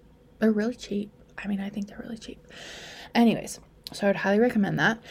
they're 0.44 0.52
really 0.52 0.74
cheap. 0.74 1.10
I 1.42 1.48
mean 1.48 1.60
i 1.60 1.68
think 1.68 1.88
they're 1.88 2.02
really 2.02 2.18
cheap. 2.18 2.46
Anyways 3.14 3.60
so 3.92 4.06
i 4.06 4.10
would 4.10 4.16
highly 4.16 4.38
recommend 4.38 4.78
that. 4.78 5.02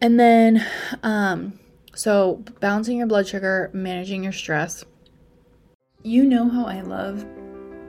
And 0.00 0.18
then 0.18 0.64
um 1.02 1.58
so 1.94 2.42
balancing 2.60 2.98
your 2.98 3.06
blood 3.06 3.28
sugar 3.28 3.70
managing 3.72 4.24
your 4.24 4.32
stress. 4.32 4.84
You 6.02 6.24
know 6.24 6.48
how 6.48 6.64
i 6.64 6.80
love 6.80 7.24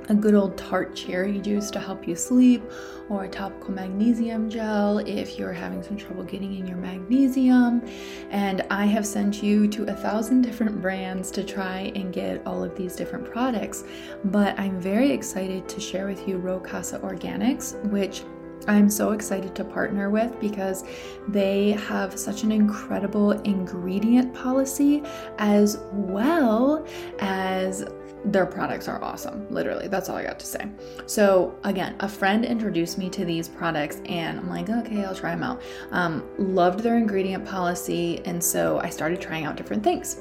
a 0.09 0.15
good 0.15 0.33
old 0.33 0.57
tart 0.57 0.95
cherry 0.95 1.39
juice 1.39 1.69
to 1.71 1.79
help 1.79 2.07
you 2.07 2.15
sleep, 2.15 2.63
or 3.09 3.23
a 3.23 3.29
topical 3.29 3.71
magnesium 3.71 4.49
gel 4.49 4.99
if 4.99 5.37
you're 5.37 5.53
having 5.53 5.81
some 5.81 5.97
trouble 5.97 6.23
getting 6.23 6.55
in 6.55 6.67
your 6.67 6.77
magnesium. 6.77 7.81
And 8.29 8.63
I 8.69 8.85
have 8.85 9.05
sent 9.05 9.41
you 9.41 9.67
to 9.69 9.83
a 9.85 9.93
thousand 9.93 10.41
different 10.41 10.81
brands 10.81 11.31
to 11.31 11.43
try 11.43 11.91
and 11.95 12.13
get 12.13 12.45
all 12.45 12.63
of 12.63 12.75
these 12.75 12.95
different 12.95 13.31
products. 13.31 13.83
But 14.25 14.59
I'm 14.59 14.79
very 14.79 15.11
excited 15.11 15.67
to 15.69 15.79
share 15.79 16.07
with 16.07 16.27
you 16.27 16.37
Rowe 16.37 16.59
Casa 16.59 16.99
Organics, 16.99 17.81
which 17.89 18.23
I'm 18.67 18.89
so 18.89 19.11
excited 19.11 19.55
to 19.55 19.63
partner 19.63 20.09
with 20.09 20.39
because 20.39 20.83
they 21.27 21.71
have 21.71 22.19
such 22.19 22.43
an 22.43 22.51
incredible 22.51 23.31
ingredient 23.31 24.33
policy 24.33 25.01
as 25.37 25.79
well 25.91 26.85
as 27.19 27.85
their 28.25 28.45
products 28.45 28.87
are 28.87 29.01
awesome. 29.03 29.49
Literally, 29.49 29.87
that's 29.87 30.09
all 30.09 30.17
I 30.17 30.23
got 30.23 30.39
to 30.39 30.45
say. 30.45 30.67
So, 31.05 31.57
again, 31.63 31.95
a 31.99 32.09
friend 32.09 32.45
introduced 32.45 32.97
me 32.97 33.09
to 33.11 33.25
these 33.25 33.47
products, 33.47 34.01
and 34.05 34.39
I'm 34.39 34.49
like, 34.49 34.69
okay, 34.69 35.05
I'll 35.05 35.15
try 35.15 35.31
them 35.31 35.43
out. 35.43 35.61
Um, 35.91 36.27
loved 36.37 36.81
their 36.81 36.97
ingredient 36.97 37.45
policy, 37.45 38.21
and 38.25 38.43
so 38.43 38.79
I 38.79 38.89
started 38.89 39.21
trying 39.21 39.45
out 39.45 39.55
different 39.55 39.83
things. 39.83 40.17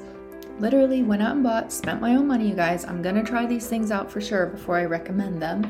Literally 0.59 1.03
went 1.03 1.21
out 1.21 1.33
and 1.33 1.43
bought, 1.43 1.71
spent 1.71 2.01
my 2.01 2.15
own 2.15 2.27
money, 2.27 2.49
you 2.49 2.55
guys. 2.55 2.85
I'm 2.85 3.01
gonna 3.01 3.23
try 3.23 3.45
these 3.45 3.67
things 3.67 3.91
out 3.91 4.11
for 4.11 4.19
sure 4.19 4.47
before 4.47 4.77
I 4.77 4.85
recommend 4.85 5.41
them. 5.41 5.69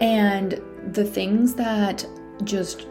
And 0.00 0.60
the 0.92 1.04
things 1.04 1.54
that 1.54 2.04
just 2.44 2.86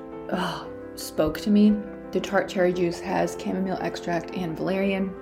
spoke 0.96 1.40
to 1.42 1.50
me 1.50 1.76
the 2.12 2.22
tart 2.22 2.48
cherry 2.48 2.72
juice 2.72 3.00
has 3.02 3.36
chamomile 3.38 3.78
extract 3.82 4.34
and 4.36 4.56
valerian 4.56 5.14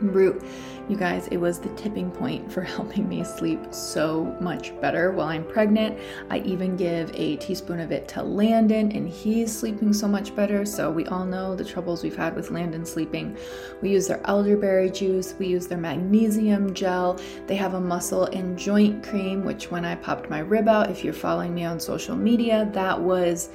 root. 0.00 0.42
You 0.88 0.96
guys, 0.96 1.26
it 1.28 1.38
was 1.38 1.58
the 1.58 1.68
tipping 1.70 2.12
point 2.12 2.50
for 2.50 2.60
helping 2.76 3.08
me 3.08 3.24
sleep 3.24 3.74
so 3.74 4.36
much 4.40 4.78
better 4.80 5.10
while 5.10 5.28
I'm 5.28 5.44
pregnant. 5.44 5.98
I 6.30 6.38
even 6.40 6.76
give 6.76 7.10
a 7.14 7.36
teaspoon 7.36 7.80
of 7.80 7.90
it 7.90 8.06
to 8.08 8.22
Landon, 8.22 8.92
and 8.92 9.08
he's 9.08 9.56
sleeping 9.56 9.92
so 9.92 10.06
much 10.06 10.34
better. 10.36 10.64
So, 10.64 10.90
we 10.90 11.06
all 11.06 11.24
know 11.24 11.56
the 11.56 11.64
troubles 11.64 12.02
we've 12.02 12.16
had 12.16 12.36
with 12.36 12.50
Landon 12.50 12.84
sleeping. 12.86 13.36
We 13.82 13.90
use 13.90 14.06
their 14.06 14.24
elderberry 14.26 14.90
juice, 14.90 15.34
we 15.38 15.48
use 15.48 15.66
their 15.66 15.78
magnesium 15.78 16.72
gel. 16.72 17.18
They 17.46 17.56
have 17.56 17.74
a 17.74 17.80
muscle 17.80 18.26
and 18.26 18.56
joint 18.56 19.02
cream, 19.02 19.44
which 19.44 19.70
when 19.70 19.84
I 19.84 19.96
popped 19.96 20.30
my 20.30 20.40
rib 20.40 20.68
out, 20.68 20.90
if 20.90 21.02
you're 21.02 21.12
following 21.12 21.54
me 21.54 21.64
on 21.64 21.80
social 21.80 22.16
media, 22.16 22.68
that 22.72 23.00
was 23.00 23.50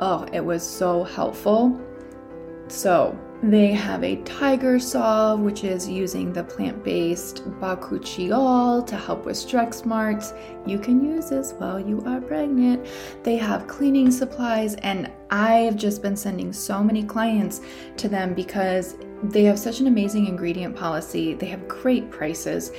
oh, 0.00 0.26
it 0.32 0.44
was 0.44 0.62
so 0.62 1.02
helpful. 1.02 1.80
So, 2.68 3.18
they 3.42 3.68
have 3.68 4.02
a 4.02 4.16
tiger 4.22 4.80
solve, 4.80 5.40
which 5.40 5.62
is 5.62 5.88
using 5.88 6.32
the 6.32 6.42
plant 6.42 6.82
based 6.82 7.44
bakuchiol 7.60 8.84
to 8.86 8.96
help 8.96 9.24
with 9.24 9.36
stretch 9.36 9.84
marks. 9.84 10.34
You 10.66 10.78
can 10.78 11.04
use 11.04 11.30
this 11.30 11.52
while 11.52 11.78
you 11.78 12.02
are 12.04 12.20
pregnant. 12.20 12.86
They 13.22 13.36
have 13.36 13.68
cleaning 13.68 14.10
supplies, 14.10 14.74
and 14.76 15.10
I 15.30 15.58
have 15.58 15.76
just 15.76 16.02
been 16.02 16.16
sending 16.16 16.52
so 16.52 16.82
many 16.82 17.04
clients 17.04 17.60
to 17.98 18.08
them 18.08 18.34
because 18.34 18.96
they 19.22 19.44
have 19.44 19.58
such 19.58 19.80
an 19.80 19.86
amazing 19.86 20.26
ingredient 20.26 20.74
policy. 20.74 21.34
They 21.34 21.46
have 21.46 21.68
great 21.68 22.10
prices, 22.10 22.72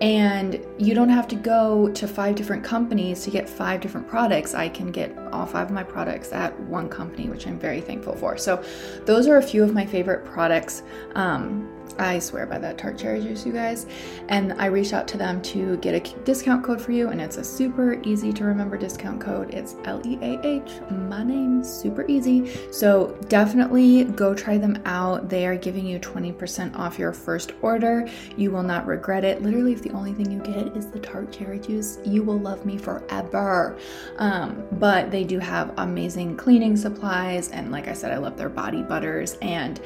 and 0.00 0.64
you 0.78 0.94
don't 0.94 1.08
have 1.08 1.28
to 1.28 1.36
go 1.36 1.90
to 1.90 2.08
five 2.08 2.36
different 2.36 2.64
companies 2.64 3.22
to 3.24 3.30
get 3.30 3.48
five 3.48 3.80
different 3.80 4.08
products. 4.08 4.54
I 4.54 4.68
can 4.68 4.90
get 4.90 5.14
all 5.36 5.46
five 5.46 5.68
of 5.68 5.72
my 5.72 5.84
products 5.84 6.32
at 6.32 6.58
one 6.60 6.88
company, 6.88 7.28
which 7.28 7.46
I'm 7.46 7.58
very 7.58 7.80
thankful 7.80 8.16
for. 8.16 8.36
So, 8.36 8.62
those 9.04 9.28
are 9.28 9.36
a 9.36 9.42
few 9.42 9.62
of 9.62 9.74
my 9.74 9.86
favorite 9.86 10.24
products. 10.24 10.82
Um, 11.14 11.72
I 11.98 12.18
swear 12.18 12.46
by 12.46 12.58
that 12.58 12.78
tart 12.78 12.98
cherry 12.98 13.22
juice, 13.22 13.46
you 13.46 13.52
guys. 13.52 13.86
And 14.28 14.52
I 14.54 14.66
reached 14.66 14.92
out 14.92 15.08
to 15.08 15.18
them 15.18 15.40
to 15.42 15.76
get 15.78 15.94
a 15.94 16.18
discount 16.24 16.64
code 16.64 16.80
for 16.80 16.92
you, 16.92 17.08
and 17.08 17.20
it's 17.20 17.36
a 17.36 17.44
super 17.44 18.00
easy 18.02 18.32
to 18.34 18.44
remember 18.44 18.76
discount 18.76 19.20
code. 19.20 19.54
It's 19.54 19.76
L 19.84 20.02
E 20.06 20.18
A 20.20 20.46
H, 20.46 20.72
my 20.90 21.22
name, 21.22 21.64
super 21.64 22.06
easy. 22.06 22.52
So 22.70 23.16
definitely 23.28 24.04
go 24.04 24.34
try 24.34 24.58
them 24.58 24.80
out. 24.84 25.28
They 25.28 25.46
are 25.46 25.56
giving 25.56 25.86
you 25.86 25.98
20% 25.98 26.76
off 26.78 26.98
your 26.98 27.12
first 27.12 27.52
order. 27.62 28.08
You 28.36 28.50
will 28.50 28.62
not 28.62 28.86
regret 28.86 29.24
it. 29.24 29.42
Literally, 29.42 29.72
if 29.72 29.82
the 29.82 29.90
only 29.90 30.12
thing 30.12 30.30
you 30.30 30.40
get 30.40 30.76
is 30.76 30.90
the 30.90 30.98
tart 30.98 31.32
cherry 31.32 31.58
juice, 31.58 31.98
you 32.04 32.22
will 32.22 32.38
love 32.38 32.66
me 32.66 32.76
forever. 32.76 33.78
Um, 34.18 34.64
but 34.72 35.10
they 35.10 35.24
do 35.26 35.38
have 35.38 35.74
amazing 35.78 36.36
cleaning 36.36 36.76
supplies, 36.76 37.50
and 37.50 37.70
like 37.70 37.88
I 37.88 37.92
said, 37.92 38.12
I 38.12 38.18
love 38.18 38.36
their 38.36 38.48
body 38.48 38.82
butters 38.82 39.36
and 39.42 39.80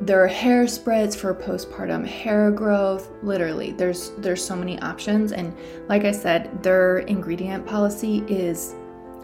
their 0.00 0.28
hair 0.28 0.68
spreads 0.68 1.16
for 1.16 1.34
postpartum 1.34 2.06
hair 2.06 2.50
growth. 2.50 3.10
Literally 3.22 3.72
there's 3.72 4.10
there's 4.18 4.44
so 4.44 4.54
many 4.54 4.78
options 4.80 5.32
and 5.32 5.52
like 5.88 6.04
i 6.04 6.12
said 6.12 6.62
their 6.62 6.98
ingredient 6.98 7.66
policy 7.66 8.24
is 8.28 8.76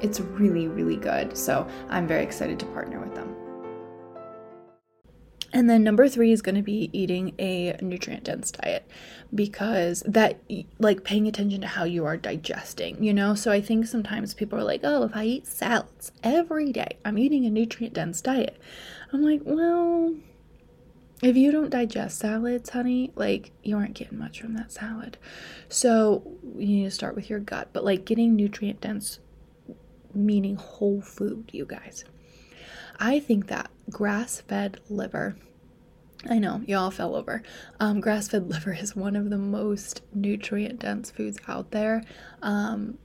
it's 0.02 0.20
really 0.20 0.66
really 0.66 0.96
good. 0.96 1.36
So 1.36 1.68
i'm 1.90 2.08
very 2.08 2.24
excited 2.24 2.58
to 2.58 2.66
partner 2.66 2.98
with 2.98 3.14
them 3.14 3.43
and 5.54 5.70
then 5.70 5.84
number 5.84 6.08
three 6.08 6.32
is 6.32 6.42
going 6.42 6.56
to 6.56 6.62
be 6.62 6.90
eating 6.92 7.32
a 7.38 7.76
nutrient 7.80 8.24
dense 8.24 8.50
diet 8.50 8.86
because 9.32 10.02
that, 10.04 10.40
like, 10.80 11.04
paying 11.04 11.28
attention 11.28 11.60
to 11.60 11.68
how 11.68 11.84
you 11.84 12.04
are 12.04 12.16
digesting, 12.16 13.02
you 13.02 13.14
know? 13.14 13.36
So 13.36 13.52
I 13.52 13.60
think 13.60 13.86
sometimes 13.86 14.34
people 14.34 14.58
are 14.58 14.64
like, 14.64 14.80
oh, 14.82 15.04
if 15.04 15.14
I 15.14 15.24
eat 15.24 15.46
salads 15.46 16.10
every 16.24 16.72
day, 16.72 16.98
I'm 17.04 17.16
eating 17.18 17.46
a 17.46 17.50
nutrient 17.50 17.94
dense 17.94 18.20
diet. 18.20 18.60
I'm 19.12 19.22
like, 19.22 19.42
well, 19.44 20.16
if 21.22 21.36
you 21.36 21.52
don't 21.52 21.70
digest 21.70 22.18
salads, 22.18 22.70
honey, 22.70 23.12
like 23.14 23.52
you 23.62 23.76
aren't 23.76 23.94
getting 23.94 24.18
much 24.18 24.40
from 24.40 24.54
that 24.54 24.72
salad. 24.72 25.18
So 25.68 26.36
you 26.56 26.66
need 26.66 26.84
to 26.84 26.90
start 26.90 27.14
with 27.14 27.30
your 27.30 27.38
gut, 27.38 27.68
but 27.72 27.84
like 27.84 28.04
getting 28.04 28.34
nutrient 28.34 28.80
dense, 28.80 29.20
meaning 30.12 30.56
whole 30.56 31.00
food, 31.00 31.50
you 31.52 31.64
guys. 31.64 32.04
I 32.98 33.20
think 33.20 33.48
that 33.48 33.70
grass 33.90 34.40
fed 34.40 34.80
liver, 34.88 35.36
I 36.28 36.38
know, 36.38 36.62
y'all 36.66 36.90
fell 36.90 37.14
over. 37.14 37.42
Um, 37.80 38.00
grass 38.00 38.28
fed 38.28 38.48
liver 38.50 38.74
is 38.74 38.96
one 38.96 39.16
of 39.16 39.30
the 39.30 39.38
most 39.38 40.02
nutrient 40.12 40.80
dense 40.80 41.10
foods 41.10 41.38
out 41.48 41.70
there. 41.70 42.02
Um, 42.42 42.98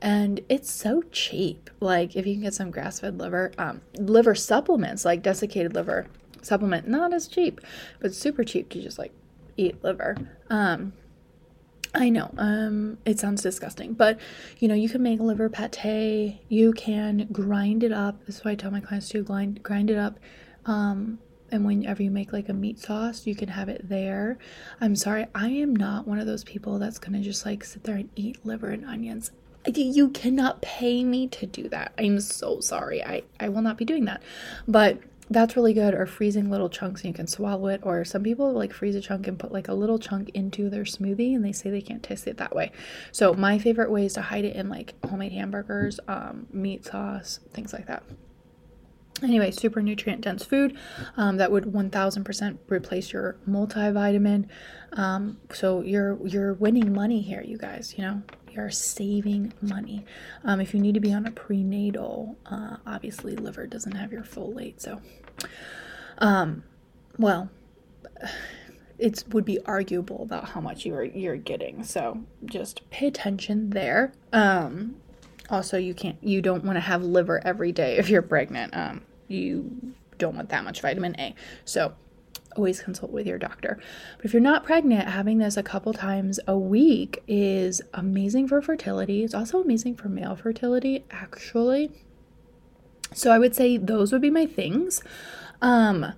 and 0.00 0.40
it's 0.48 0.70
so 0.70 1.02
cheap. 1.12 1.70
Like, 1.78 2.16
if 2.16 2.26
you 2.26 2.34
can 2.34 2.42
get 2.42 2.54
some 2.54 2.70
grass 2.70 3.00
fed 3.00 3.18
liver, 3.18 3.52
um, 3.56 3.82
liver 3.96 4.34
supplements 4.34 5.04
like 5.04 5.22
desiccated 5.22 5.74
liver, 5.74 6.06
supplement. 6.42 6.88
Not 6.88 7.12
as 7.12 7.28
cheap, 7.28 7.60
but 8.00 8.12
super 8.12 8.44
cheap 8.44 8.68
to 8.70 8.82
just 8.82 8.98
like 8.98 9.12
eat 9.56 9.82
liver. 9.82 10.16
Um, 10.50 10.92
I 11.94 12.08
know, 12.08 12.30
um, 12.38 12.98
it 13.04 13.18
sounds 13.18 13.42
disgusting, 13.42 13.92
but 13.92 14.18
you 14.58 14.68
know, 14.68 14.74
you 14.74 14.88
can 14.88 15.02
make 15.02 15.20
liver 15.20 15.50
pate. 15.50 16.40
You 16.48 16.72
can 16.72 17.28
grind 17.30 17.82
it 17.82 17.92
up. 17.92 18.24
This 18.24 18.38
is 18.38 18.44
why 18.44 18.52
I 18.52 18.54
tell 18.54 18.70
my 18.70 18.80
clients 18.80 19.10
to 19.10 19.22
grind 19.22 19.62
grind 19.62 19.90
it 19.90 19.98
up. 19.98 20.18
Um, 20.64 21.18
and 21.50 21.66
whenever 21.66 22.02
you 22.02 22.10
make 22.10 22.32
like 22.32 22.48
a 22.48 22.54
meat 22.54 22.78
sauce, 22.78 23.26
you 23.26 23.34
can 23.34 23.48
have 23.48 23.68
it 23.68 23.88
there. 23.90 24.38
I'm 24.80 24.96
sorry, 24.96 25.26
I 25.34 25.48
am 25.48 25.76
not 25.76 26.08
one 26.08 26.18
of 26.18 26.26
those 26.26 26.44
people 26.44 26.78
that's 26.78 26.98
gonna 26.98 27.20
just 27.20 27.44
like 27.44 27.62
sit 27.62 27.84
there 27.84 27.96
and 27.96 28.08
eat 28.16 28.44
liver 28.44 28.68
and 28.68 28.86
onions. 28.86 29.30
You 29.66 30.08
cannot 30.08 30.62
pay 30.62 31.04
me 31.04 31.28
to 31.28 31.46
do 31.46 31.68
that. 31.68 31.92
I'm 31.98 32.20
so 32.20 32.60
sorry. 32.60 33.04
I 33.04 33.22
I 33.38 33.50
will 33.50 33.62
not 33.62 33.76
be 33.76 33.84
doing 33.84 34.06
that. 34.06 34.22
But 34.66 34.98
that's 35.32 35.56
really 35.56 35.72
good 35.72 35.94
or 35.94 36.06
freezing 36.06 36.50
little 36.50 36.68
chunks 36.68 37.02
and 37.02 37.08
you 37.08 37.14
can 37.14 37.26
swallow 37.26 37.68
it 37.68 37.80
or 37.82 38.04
some 38.04 38.22
people 38.22 38.52
like 38.52 38.72
freeze 38.72 38.94
a 38.94 39.00
chunk 39.00 39.26
and 39.26 39.38
put 39.38 39.52
like 39.52 39.68
a 39.68 39.74
little 39.74 39.98
chunk 39.98 40.30
into 40.30 40.68
their 40.68 40.84
smoothie 40.84 41.34
and 41.34 41.44
they 41.44 41.52
say 41.52 41.70
they 41.70 41.80
can't 41.80 42.02
taste 42.02 42.26
it 42.26 42.36
that 42.38 42.54
way. 42.54 42.72
So 43.10 43.34
my 43.34 43.58
favorite 43.58 43.90
way 43.90 44.06
is 44.06 44.14
to 44.14 44.22
hide 44.22 44.44
it 44.44 44.56
in 44.56 44.68
like 44.68 44.94
homemade 45.04 45.32
hamburgers 45.32 46.00
um, 46.08 46.46
meat 46.52 46.84
sauce 46.84 47.40
things 47.52 47.72
like 47.72 47.86
that. 47.86 48.02
Anyway 49.22 49.50
super 49.50 49.80
nutrient 49.80 50.22
dense 50.22 50.44
food 50.44 50.76
um, 51.16 51.36
that 51.36 51.52
would 51.52 51.64
1000% 51.64 52.58
replace 52.68 53.12
your 53.12 53.36
multivitamin. 53.48 54.48
Um, 54.92 55.38
so 55.52 55.82
you're 55.82 56.18
you're 56.26 56.54
winning 56.54 56.92
money 56.92 57.20
here 57.20 57.42
you 57.42 57.58
guys 57.58 57.94
you 57.96 58.04
know? 58.04 58.22
You're 58.54 58.70
saving 58.70 59.54
money. 59.62 60.04
Um, 60.44 60.60
if 60.60 60.74
you 60.74 60.80
need 60.80 60.92
to 60.94 61.00
be 61.00 61.12
on 61.14 61.24
a 61.24 61.30
prenatal, 61.30 62.36
uh, 62.44 62.76
obviously 62.86 63.34
liver 63.34 63.66
doesn't 63.66 63.92
have 63.92 64.12
your 64.12 64.24
folate, 64.24 64.78
so 64.78 65.00
um, 66.18 66.62
well, 67.18 67.50
it 68.98 69.24
would 69.30 69.44
be 69.44 69.58
arguable 69.64 70.22
about 70.22 70.50
how 70.50 70.60
much 70.60 70.86
you're 70.86 71.04
you're 71.04 71.36
getting. 71.36 71.82
So 71.82 72.22
just 72.44 72.88
pay 72.90 73.08
attention 73.08 73.70
there. 73.70 74.12
Um, 74.32 74.96
also, 75.50 75.76
you 75.76 75.94
can't 75.94 76.16
you 76.22 76.40
don't 76.40 76.64
want 76.64 76.76
to 76.76 76.80
have 76.80 77.02
liver 77.02 77.44
every 77.44 77.72
day 77.72 77.96
if 77.98 78.08
you're 78.08 78.22
pregnant. 78.22 78.76
Um, 78.76 79.02
you 79.28 79.94
don't 80.18 80.36
want 80.36 80.50
that 80.50 80.64
much 80.64 80.80
vitamin 80.80 81.18
A. 81.18 81.34
So 81.64 81.94
always 82.56 82.80
consult 82.80 83.10
with 83.10 83.26
your 83.26 83.38
doctor. 83.38 83.78
But 84.16 84.26
if 84.26 84.32
you're 84.32 84.42
not 84.42 84.64
pregnant, 84.64 85.08
having 85.08 85.38
this 85.38 85.56
a 85.56 85.62
couple 85.62 85.92
times 85.92 86.38
a 86.46 86.56
week 86.56 87.22
is 87.26 87.80
amazing 87.94 88.48
for 88.48 88.60
fertility. 88.60 89.24
It's 89.24 89.34
also 89.34 89.62
amazing 89.62 89.96
for 89.96 90.08
male 90.08 90.36
fertility, 90.36 91.04
actually. 91.10 91.90
So 93.14 93.30
I 93.30 93.38
would 93.38 93.54
say 93.54 93.76
those 93.76 94.12
would 94.12 94.22
be 94.22 94.30
my 94.30 94.46
things. 94.46 95.02
Um 95.60 96.12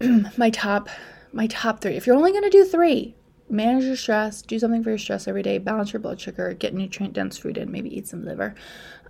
my 0.36 0.50
top 0.50 0.88
my 1.32 1.46
top 1.46 1.80
3. 1.80 1.94
If 1.94 2.06
you're 2.06 2.16
only 2.16 2.32
going 2.32 2.42
to 2.42 2.50
do 2.50 2.64
3, 2.64 3.14
manage 3.48 3.84
your 3.84 3.94
stress, 3.94 4.42
do 4.42 4.58
something 4.58 4.82
for 4.82 4.90
your 4.90 4.98
stress 4.98 5.28
every 5.28 5.42
day, 5.42 5.58
balance 5.58 5.92
your 5.92 6.00
blood 6.00 6.20
sugar, 6.20 6.52
get 6.54 6.74
nutrient 6.74 7.14
dense 7.14 7.38
food 7.38 7.56
in, 7.56 7.70
maybe 7.70 7.94
eat 7.96 8.08
some 8.08 8.24
liver. 8.24 8.54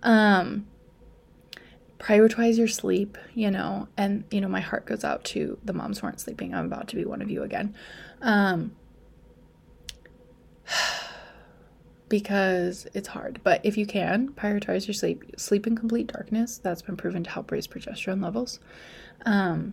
Um 0.02 0.66
prioritize 1.98 2.56
your 2.56 2.68
sleep, 2.68 3.18
you 3.35 3.50
know, 3.50 3.87
and 3.96 4.24
you 4.30 4.40
know, 4.40 4.48
my 4.48 4.61
heart 4.61 4.87
goes 4.87 5.04
out 5.04 5.22
to 5.22 5.59
the 5.62 5.74
moms 5.74 5.98
who 5.98 6.06
aren't 6.06 6.20
sleeping. 6.20 6.54
I'm 6.54 6.64
about 6.64 6.88
to 6.88 6.96
be 6.96 7.04
one 7.04 7.22
of 7.22 7.30
you 7.30 7.42
again. 7.42 7.74
Um 8.22 8.72
because 12.10 12.86
it's 12.92 13.08
hard. 13.08 13.40
But 13.42 13.62
if 13.64 13.78
you 13.78 13.86
can, 13.86 14.28
prioritize 14.30 14.86
your 14.86 14.94
sleep. 14.94 15.24
Sleep 15.38 15.66
in 15.66 15.74
complete 15.74 16.08
darkness. 16.08 16.58
That's 16.58 16.82
been 16.82 16.98
proven 16.98 17.24
to 17.24 17.30
help 17.30 17.50
raise 17.50 17.66
progesterone 17.66 18.22
levels. 18.22 18.60
Um 19.24 19.72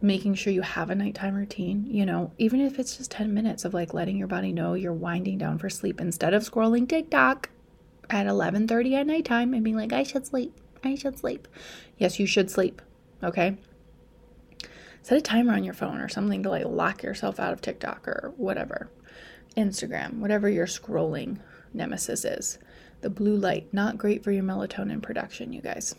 making 0.00 0.32
sure 0.32 0.52
you 0.52 0.62
have 0.62 0.90
a 0.90 0.94
nighttime 0.94 1.34
routine, 1.34 1.84
you 1.90 2.06
know, 2.06 2.30
even 2.38 2.60
if 2.60 2.78
it's 2.78 2.96
just 2.96 3.10
10 3.10 3.34
minutes 3.34 3.64
of 3.64 3.74
like 3.74 3.92
letting 3.92 4.16
your 4.16 4.28
body 4.28 4.52
know 4.52 4.74
you're 4.74 4.92
winding 4.92 5.36
down 5.38 5.58
for 5.58 5.68
sleep 5.68 6.00
instead 6.00 6.32
of 6.32 6.48
scrolling 6.48 6.88
TikTok 6.88 7.50
at 8.08 8.26
11:30 8.26 8.94
at 8.94 9.06
nighttime 9.06 9.54
and 9.54 9.64
being 9.64 9.76
like, 9.76 9.92
I 9.92 10.02
should 10.02 10.26
sleep. 10.26 10.54
I 10.84 10.94
should 10.94 11.18
sleep. 11.18 11.48
Yes, 11.96 12.20
you 12.20 12.26
should 12.26 12.50
sleep. 12.50 12.80
Okay? 13.22 13.56
Set 15.02 15.18
a 15.18 15.20
timer 15.20 15.52
on 15.52 15.64
your 15.64 15.74
phone 15.74 16.00
or 16.00 16.08
something 16.08 16.42
to 16.42 16.50
like 16.50 16.66
lock 16.66 17.02
yourself 17.02 17.40
out 17.40 17.52
of 17.52 17.60
TikTok 17.60 18.06
or 18.06 18.32
whatever. 18.36 18.90
Instagram, 19.56 20.18
whatever 20.18 20.48
your 20.48 20.66
scrolling 20.66 21.38
nemesis 21.72 22.24
is. 22.24 22.58
The 23.00 23.10
blue 23.10 23.36
light, 23.36 23.72
not 23.72 23.98
great 23.98 24.24
for 24.24 24.32
your 24.32 24.42
melatonin 24.42 25.02
production, 25.02 25.52
you 25.52 25.60
guys. 25.60 25.94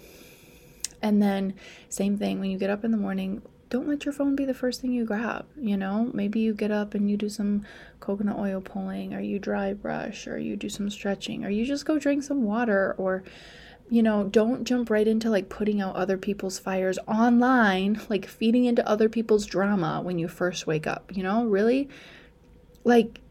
And 1.01 1.21
then, 1.21 1.53
same 1.88 2.17
thing 2.17 2.39
when 2.39 2.51
you 2.51 2.57
get 2.57 2.69
up 2.69 2.83
in 2.83 2.91
the 2.91 2.97
morning, 2.97 3.41
don't 3.69 3.88
let 3.88 4.03
your 4.03 4.13
phone 4.13 4.35
be 4.35 4.45
the 4.45 4.53
first 4.53 4.81
thing 4.81 4.91
you 4.91 5.05
grab. 5.05 5.45
You 5.55 5.77
know, 5.77 6.09
maybe 6.13 6.39
you 6.39 6.53
get 6.53 6.71
up 6.71 6.93
and 6.93 7.09
you 7.09 7.17
do 7.17 7.29
some 7.29 7.65
coconut 7.99 8.38
oil 8.38 8.62
pulling, 8.62 9.13
or 9.13 9.21
you 9.21 9.39
dry 9.39 9.73
brush, 9.73 10.27
or 10.27 10.38
you 10.38 10.55
do 10.55 10.69
some 10.69 10.89
stretching, 10.89 11.45
or 11.45 11.49
you 11.49 11.65
just 11.65 11.85
go 11.85 11.99
drink 11.99 12.23
some 12.23 12.43
water, 12.43 12.95
or 12.97 13.23
you 13.89 14.03
know, 14.03 14.25
don't 14.25 14.65
jump 14.65 14.89
right 14.89 15.07
into 15.07 15.29
like 15.29 15.49
putting 15.49 15.81
out 15.81 15.95
other 15.95 16.17
people's 16.17 16.59
fires 16.59 16.99
online, 17.07 18.01
like 18.09 18.25
feeding 18.25 18.65
into 18.65 18.88
other 18.88 19.07
people's 19.07 19.45
drama 19.45 20.01
when 20.01 20.19
you 20.19 20.27
first 20.27 20.67
wake 20.67 20.88
up. 20.88 21.15
You 21.15 21.23
know, 21.23 21.45
really, 21.45 21.89
like 22.83 23.21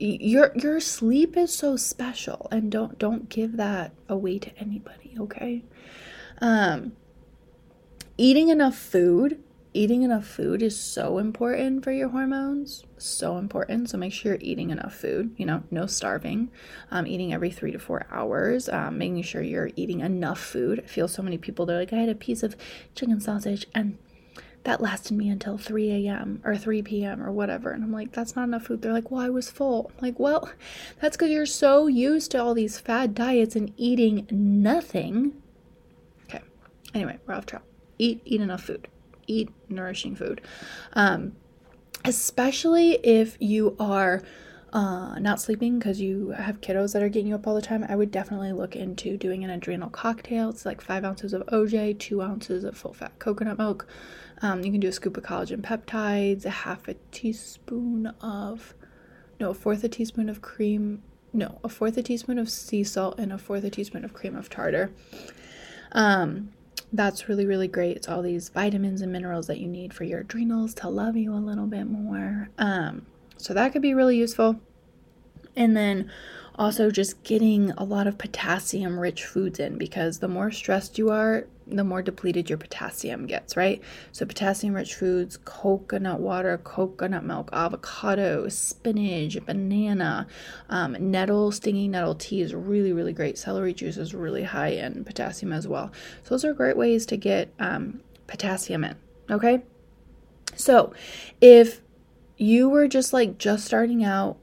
your 0.00 0.52
your 0.56 0.80
sleep 0.80 1.36
is 1.36 1.54
so 1.54 1.76
special, 1.76 2.48
and 2.50 2.70
don't 2.70 2.98
don't 2.98 3.28
give 3.28 3.56
that 3.56 3.92
away 4.08 4.38
to 4.38 4.58
anybody. 4.58 5.14
Okay. 5.18 5.64
Um, 6.40 6.92
eating 8.16 8.48
enough 8.48 8.76
food 8.76 9.42
eating 9.72 10.02
enough 10.02 10.26
food 10.26 10.62
is 10.62 10.78
so 10.78 11.18
important 11.18 11.84
for 11.84 11.92
your 11.92 12.08
hormones 12.08 12.84
so 12.98 13.36
important 13.38 13.88
so 13.88 13.96
make 13.96 14.12
sure 14.12 14.32
you're 14.32 14.40
eating 14.40 14.70
enough 14.70 14.94
food 14.94 15.32
you 15.36 15.46
know 15.46 15.62
no 15.70 15.86
starving 15.86 16.50
um, 16.90 17.06
eating 17.06 17.32
every 17.32 17.50
three 17.50 17.70
to 17.70 17.78
four 17.78 18.04
hours 18.10 18.68
um, 18.68 18.98
making 18.98 19.22
sure 19.22 19.42
you're 19.42 19.70
eating 19.76 20.00
enough 20.00 20.40
food 20.40 20.80
i 20.80 20.86
feel 20.86 21.06
so 21.06 21.22
many 21.22 21.38
people 21.38 21.66
they're 21.66 21.78
like 21.78 21.92
i 21.92 21.96
had 21.96 22.08
a 22.08 22.14
piece 22.14 22.42
of 22.42 22.56
chicken 22.96 23.20
sausage 23.20 23.66
and 23.74 23.96
that 24.64 24.80
lasted 24.80 25.16
me 25.16 25.28
until 25.30 25.56
3 25.56 26.06
a.m. 26.06 26.40
or 26.44 26.56
3 26.56 26.82
p.m. 26.82 27.22
or 27.22 27.32
whatever. 27.32 27.70
And 27.70 27.82
I'm 27.82 27.92
like, 27.92 28.12
that's 28.12 28.36
not 28.36 28.44
enough 28.44 28.64
food. 28.64 28.82
They're 28.82 28.92
like, 28.92 29.10
well, 29.10 29.22
I 29.22 29.30
was 29.30 29.50
full. 29.50 29.90
I'm 29.96 30.06
like, 30.06 30.18
well, 30.18 30.50
that's 31.00 31.16
because 31.16 31.30
you're 31.30 31.46
so 31.46 31.86
used 31.86 32.30
to 32.32 32.42
all 32.42 32.52
these 32.52 32.78
fad 32.78 33.14
diets 33.14 33.56
and 33.56 33.72
eating 33.76 34.26
nothing. 34.30 35.40
Okay. 36.28 36.42
Anyway, 36.94 37.18
we're 37.26 37.34
off 37.34 37.46
track. 37.46 37.62
Eat, 37.98 38.20
eat 38.24 38.40
enough 38.40 38.62
food. 38.62 38.88
Eat 39.26 39.50
nourishing 39.68 40.14
food. 40.14 40.42
Um, 40.92 41.36
especially 42.04 42.92
if 43.04 43.36
you 43.40 43.76
are 43.78 44.22
uh, 44.72 45.18
not 45.18 45.40
sleeping 45.40 45.78
because 45.78 46.00
you 46.00 46.30
have 46.30 46.60
kiddos 46.60 46.92
that 46.92 47.02
are 47.02 47.08
getting 47.08 47.28
you 47.28 47.34
up 47.34 47.46
all 47.46 47.54
the 47.54 47.62
time, 47.62 47.84
I 47.88 47.96
would 47.96 48.10
definitely 48.10 48.52
look 48.52 48.76
into 48.76 49.16
doing 49.16 49.42
an 49.42 49.50
adrenal 49.50 49.90
cocktail. 49.90 50.50
It's 50.50 50.64
like 50.64 50.80
five 50.80 51.04
ounces 51.04 51.32
of 51.32 51.42
OJ, 51.46 51.98
two 51.98 52.22
ounces 52.22 52.64
of 52.64 52.76
full 52.76 52.92
fat 52.92 53.18
coconut 53.18 53.58
milk. 53.58 53.86
Um, 54.42 54.64
you 54.64 54.70
can 54.70 54.80
do 54.80 54.88
a 54.88 54.92
scoop 54.92 55.16
of 55.16 55.24
collagen 55.24 55.60
peptides, 55.60 56.44
a 56.44 56.50
half 56.50 56.88
a 56.88 56.94
teaspoon 57.12 58.06
of, 58.20 58.74
no, 59.38 59.50
a 59.50 59.54
fourth 59.54 59.84
a 59.84 59.88
teaspoon 59.88 60.28
of 60.28 60.40
cream, 60.40 61.02
no, 61.32 61.58
a 61.62 61.68
fourth 61.68 61.96
a 61.96 62.02
teaspoon 62.02 62.38
of 62.38 62.48
sea 62.48 62.82
salt, 62.82 63.18
and 63.18 63.32
a 63.32 63.38
fourth 63.38 63.64
a 63.64 63.70
teaspoon 63.70 64.04
of 64.04 64.14
cream 64.14 64.36
of 64.36 64.48
tartar. 64.48 64.90
Um, 65.92 66.52
that's 66.92 67.28
really, 67.28 67.46
really 67.46 67.68
great. 67.68 67.96
It's 67.96 68.08
all 68.08 68.22
these 68.22 68.48
vitamins 68.48 69.00
and 69.00 69.12
minerals 69.12 69.46
that 69.46 69.58
you 69.58 69.68
need 69.68 69.94
for 69.94 70.04
your 70.04 70.20
adrenals 70.20 70.74
to 70.74 70.88
love 70.88 71.16
you 71.16 71.32
a 71.32 71.36
little 71.36 71.66
bit 71.66 71.84
more. 71.84 72.48
Um, 72.58 73.06
so 73.36 73.54
that 73.54 73.72
could 73.72 73.82
be 73.82 73.94
really 73.94 74.16
useful. 74.16 74.60
And 75.54 75.76
then 75.76 76.10
also 76.60 76.90
just 76.90 77.22
getting 77.24 77.70
a 77.78 77.84
lot 77.84 78.06
of 78.06 78.18
potassium 78.18 79.00
rich 79.00 79.24
foods 79.24 79.58
in 79.58 79.78
because 79.78 80.18
the 80.18 80.28
more 80.28 80.50
stressed 80.50 80.98
you 80.98 81.08
are, 81.08 81.46
the 81.66 81.82
more 81.82 82.02
depleted 82.02 82.50
your 82.50 82.58
potassium 82.58 83.26
gets, 83.26 83.56
right? 83.56 83.80
So, 84.12 84.26
potassium 84.26 84.74
rich 84.74 84.94
foods, 84.94 85.38
coconut 85.38 86.20
water, 86.20 86.58
coconut 86.58 87.24
milk, 87.24 87.48
avocado, 87.54 88.46
spinach, 88.48 89.42
banana, 89.46 90.26
um, 90.68 90.96
nettle, 91.10 91.50
stinging 91.50 91.92
nettle 91.92 92.14
tea 92.14 92.42
is 92.42 92.54
really, 92.54 92.92
really 92.92 93.14
great. 93.14 93.38
Celery 93.38 93.72
juice 93.72 93.96
is 93.96 94.14
really 94.14 94.42
high 94.42 94.72
in 94.72 95.02
potassium 95.02 95.54
as 95.54 95.66
well. 95.66 95.90
So, 96.24 96.34
those 96.34 96.44
are 96.44 96.52
great 96.52 96.76
ways 96.76 97.06
to 97.06 97.16
get 97.16 97.54
um, 97.58 98.00
potassium 98.26 98.84
in, 98.84 98.96
okay? 99.30 99.62
So, 100.56 100.92
if 101.40 101.80
you 102.36 102.68
were 102.68 102.86
just 102.86 103.14
like 103.14 103.38
just 103.38 103.64
starting 103.64 104.04
out 104.04 104.36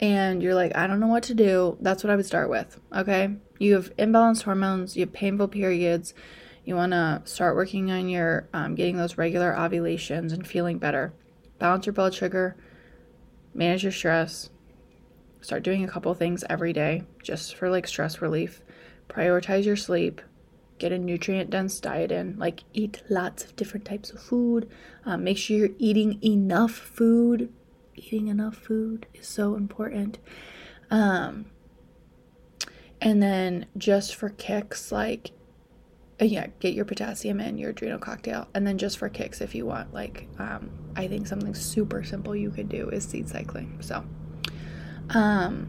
and 0.00 0.42
you're 0.42 0.54
like, 0.54 0.76
I 0.76 0.86
don't 0.86 1.00
know 1.00 1.08
what 1.08 1.24
to 1.24 1.34
do, 1.34 1.76
that's 1.80 2.04
what 2.04 2.10
I 2.10 2.16
would 2.16 2.26
start 2.26 2.50
with. 2.50 2.80
Okay. 2.94 3.36
You 3.58 3.74
have 3.74 3.94
imbalanced 3.96 4.44
hormones, 4.44 4.96
you 4.96 5.00
have 5.00 5.12
painful 5.12 5.48
periods. 5.48 6.14
You 6.64 6.76
want 6.76 6.92
to 6.92 7.22
start 7.24 7.56
working 7.56 7.90
on 7.90 8.08
your 8.10 8.46
um, 8.52 8.74
getting 8.74 8.98
those 8.98 9.16
regular 9.16 9.58
ovulations 9.58 10.32
and 10.32 10.46
feeling 10.46 10.78
better. 10.78 11.14
Balance 11.58 11.86
your 11.86 11.94
blood 11.94 12.14
sugar, 12.14 12.56
manage 13.54 13.82
your 13.82 13.92
stress, 13.92 14.50
start 15.40 15.62
doing 15.62 15.82
a 15.82 15.88
couple 15.88 16.12
things 16.14 16.44
every 16.50 16.72
day 16.72 17.04
just 17.22 17.56
for 17.56 17.70
like 17.70 17.88
stress 17.88 18.20
relief. 18.20 18.62
Prioritize 19.08 19.64
your 19.64 19.76
sleep, 19.76 20.20
get 20.78 20.92
a 20.92 20.98
nutrient 20.98 21.50
dense 21.50 21.80
diet 21.80 22.12
in, 22.12 22.38
like 22.38 22.64
eat 22.74 23.02
lots 23.08 23.44
of 23.44 23.56
different 23.56 23.86
types 23.86 24.10
of 24.10 24.20
food. 24.20 24.68
Um, 25.06 25.24
make 25.24 25.38
sure 25.38 25.56
you're 25.56 25.70
eating 25.78 26.22
enough 26.22 26.72
food. 26.72 27.52
Eating 27.98 28.28
enough 28.28 28.56
food 28.56 29.06
is 29.14 29.26
so 29.26 29.54
important. 29.54 30.18
Um, 30.90 31.46
and 33.00 33.22
then 33.22 33.66
just 33.76 34.14
for 34.14 34.30
kicks, 34.30 34.90
like, 34.90 35.32
uh, 36.20 36.24
yeah, 36.24 36.48
get 36.60 36.74
your 36.74 36.84
potassium 36.84 37.40
in 37.40 37.58
your 37.58 37.70
adrenal 37.70 37.98
cocktail. 37.98 38.48
And 38.54 38.66
then 38.66 38.78
just 38.78 38.98
for 38.98 39.08
kicks, 39.08 39.40
if 39.40 39.54
you 39.54 39.66
want, 39.66 39.92
like, 39.92 40.28
um, 40.38 40.70
I 40.96 41.06
think 41.08 41.26
something 41.26 41.54
super 41.54 42.02
simple 42.02 42.34
you 42.34 42.50
could 42.50 42.68
do 42.68 42.88
is 42.88 43.04
seed 43.04 43.28
cycling. 43.28 43.78
So, 43.80 44.04
um, 45.10 45.68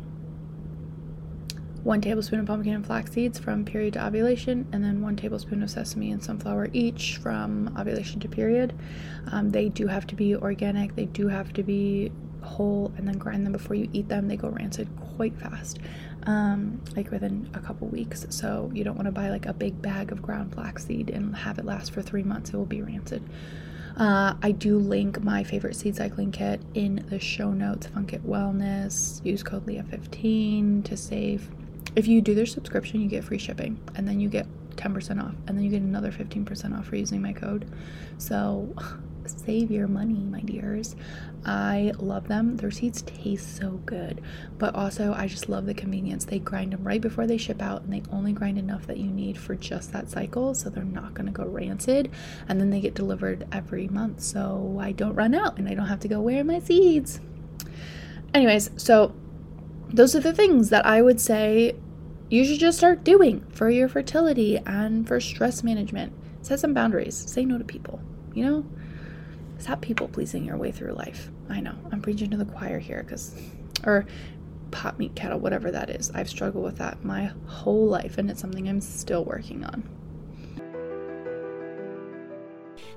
one 1.90 2.02
tablespoon 2.02 2.40
of 2.40 2.46
pumpkin 2.46 2.76
and 2.76 2.86
flax 2.86 3.12
seeds 3.14 3.40
from 3.40 3.66
period 3.66 3.94
to 3.94 4.06
ovulation, 4.06 4.68
and 4.72 4.84
then 4.84 5.02
one 5.02 5.16
tablespoon 5.16 5.64
of 5.64 5.72
sesame 5.72 6.12
and 6.12 6.24
sunflower 6.24 6.70
each 6.72 7.18
from 7.18 7.76
ovulation 7.80 8.20
to 8.20 8.28
period. 8.28 8.72
Um, 9.32 9.50
they 9.50 9.70
do 9.70 9.88
have 9.88 10.06
to 10.06 10.16
be 10.16 10.36
organic, 10.36 10.96
they 10.96 11.06
do 11.06 11.28
have 11.30 11.52
to 11.54 11.64
be 11.64 12.12
whole, 12.44 12.94
and 12.96 13.08
then 13.08 13.18
grind 13.18 13.44
them 13.44 13.54
before 13.54 13.76
you 13.76 13.90
eat 13.92 14.08
them. 14.08 14.28
They 14.28 14.38
go 14.38 14.50
rancid 14.50 14.88
quite 15.16 15.36
fast, 15.40 15.80
um, 16.28 16.80
like 16.96 17.10
within 17.10 17.50
a 17.56 17.60
couple 17.60 17.88
weeks. 17.88 18.24
So 18.30 18.70
you 18.72 18.84
don't 18.84 18.96
want 18.96 19.08
to 19.08 19.12
buy 19.12 19.32
like 19.32 19.48
a 19.48 19.54
big 19.54 19.82
bag 19.82 20.12
of 20.12 20.22
ground 20.22 20.54
flaxseed 20.54 21.10
and 21.10 21.36
have 21.36 21.58
it 21.58 21.66
last 21.66 21.92
for 21.92 22.04
three 22.04 22.22
months, 22.22 22.52
it 22.52 22.56
will 22.56 22.68
be 22.68 22.84
rancid. 22.84 23.28
Uh, 23.98 24.36
I 24.44 24.52
do 24.52 24.78
link 24.78 25.24
my 25.24 25.44
favorite 25.44 25.76
seed 25.76 25.96
cycling 25.96 26.32
kit 26.32 26.62
in 26.76 27.04
the 27.10 27.20
show 27.20 27.52
notes. 27.52 27.88
Funk 27.88 28.14
It 28.14 28.24
Wellness. 28.28 29.26
Use 29.26 29.42
code 29.42 29.66
Leah15 29.66 30.86
to 30.86 30.96
save 30.96 31.50
if 31.96 32.08
you 32.08 32.22
do 32.22 32.36
their 32.36 32.46
subscription, 32.46 33.02
you 33.02 33.08
get 33.08 33.24
free 33.24 33.38
shipping 33.38 33.80
and 33.96 34.08
then 34.08 34.20
you 34.20 34.30
get 34.30 34.48
10% 34.76 35.22
off 35.22 35.36
and 35.48 35.58
then 35.58 35.64
you 35.64 35.70
get 35.70 35.82
another 35.82 36.12
15% 36.12 36.78
off 36.78 36.88
for 36.88 36.96
using 36.96 37.22
my 37.22 37.34
code. 37.34 37.70
So 38.18 38.74
save 39.26 39.70
your 39.72 39.88
money, 39.88 40.16
my 40.16 40.42
dears. 40.42 40.96
I 41.46 41.94
love 41.98 42.28
them. 42.28 42.58
Their 42.58 42.72
seeds 42.72 43.02
taste 43.04 43.56
so 43.58 43.72
good, 43.86 44.22
but 44.58 44.76
also 44.76 45.14
I 45.14 45.28
just 45.28 45.50
love 45.50 45.66
the 45.66 45.74
convenience. 45.74 46.26
They 46.26 46.40
grind 46.40 46.74
them 46.74 46.84
right 46.84 47.00
before 47.00 47.28
they 47.28 47.38
ship 47.38 47.62
out 47.62 47.84
and 47.84 47.94
they 47.94 48.04
only 48.12 48.34
grind 48.34 48.58
enough 48.58 48.88
that 48.88 48.98
you 48.98 49.10
need 49.10 49.38
for 49.38 49.56
just 49.56 49.94
that 49.94 50.10
cycle, 50.10 50.54
so 50.54 50.70
they're 50.70 50.84
not 50.84 51.14
going 51.14 51.28
to 51.28 51.32
go 51.32 51.46
rancid. 51.46 52.12
And 52.48 52.60
then 52.60 52.70
they 52.70 52.82
get 52.82 52.94
delivered 52.94 53.48
every 53.52 53.88
month, 53.88 54.22
so 54.22 54.78
I 54.82 54.92
don't 54.92 55.16
run 55.16 55.34
out 55.34 55.58
and 55.58 55.68
I 55.68 55.76
don't 55.76 55.88
have 55.88 56.02
to 56.02 56.08
go, 56.08 56.20
Where 56.20 56.42
are 56.42 56.44
my 56.44 56.60
seeds? 56.60 57.22
Anyways, 58.34 58.72
so 58.78 59.14
those 59.90 60.16
are 60.16 60.20
the 60.20 60.34
things 60.34 60.70
that 60.70 60.86
I 60.86 61.02
would 61.02 61.20
say 61.20 61.76
you 62.30 62.46
should 62.46 62.60
just 62.60 62.78
start 62.78 63.04
doing 63.04 63.46
for 63.50 63.70
your 63.70 63.90
fertility 63.90 64.58
and 64.58 65.08
for 65.08 65.20
stress 65.20 65.64
management. 65.64 66.14
Set 66.42 66.60
some 66.60 66.74
boundaries. 66.74 67.16
Say 67.16 67.44
no 67.44 67.58
to 67.58 67.64
people. 67.64 68.00
You 68.34 68.46
know, 68.46 68.66
stop 69.58 69.82
people 69.82 70.08
pleasing 70.08 70.46
your 70.46 70.58
way 70.58 70.72
through 70.72 70.94
life. 70.94 71.32
I 71.50 71.60
know 71.60 71.76
I'm 71.92 72.02
preaching 72.02 72.30
to 72.32 72.38
the 72.38 72.46
choir 72.46 72.80
here 72.80 73.04
because, 73.04 73.36
or 73.84 74.06
pot 74.72 75.00
meat 75.00 75.16
kettle, 75.16 75.40
whatever 75.40 75.72
that 75.72 75.90
is. 75.90 76.12
I've 76.12 76.30
struggled 76.30 76.64
with 76.64 76.78
that 76.78 77.04
my 77.04 77.32
whole 77.48 77.88
life, 77.88 78.18
and 78.20 78.30
it's 78.30 78.40
something 78.40 78.70
I'm 78.70 78.82
still 78.82 79.26
working 79.26 79.66
on. 79.66 79.84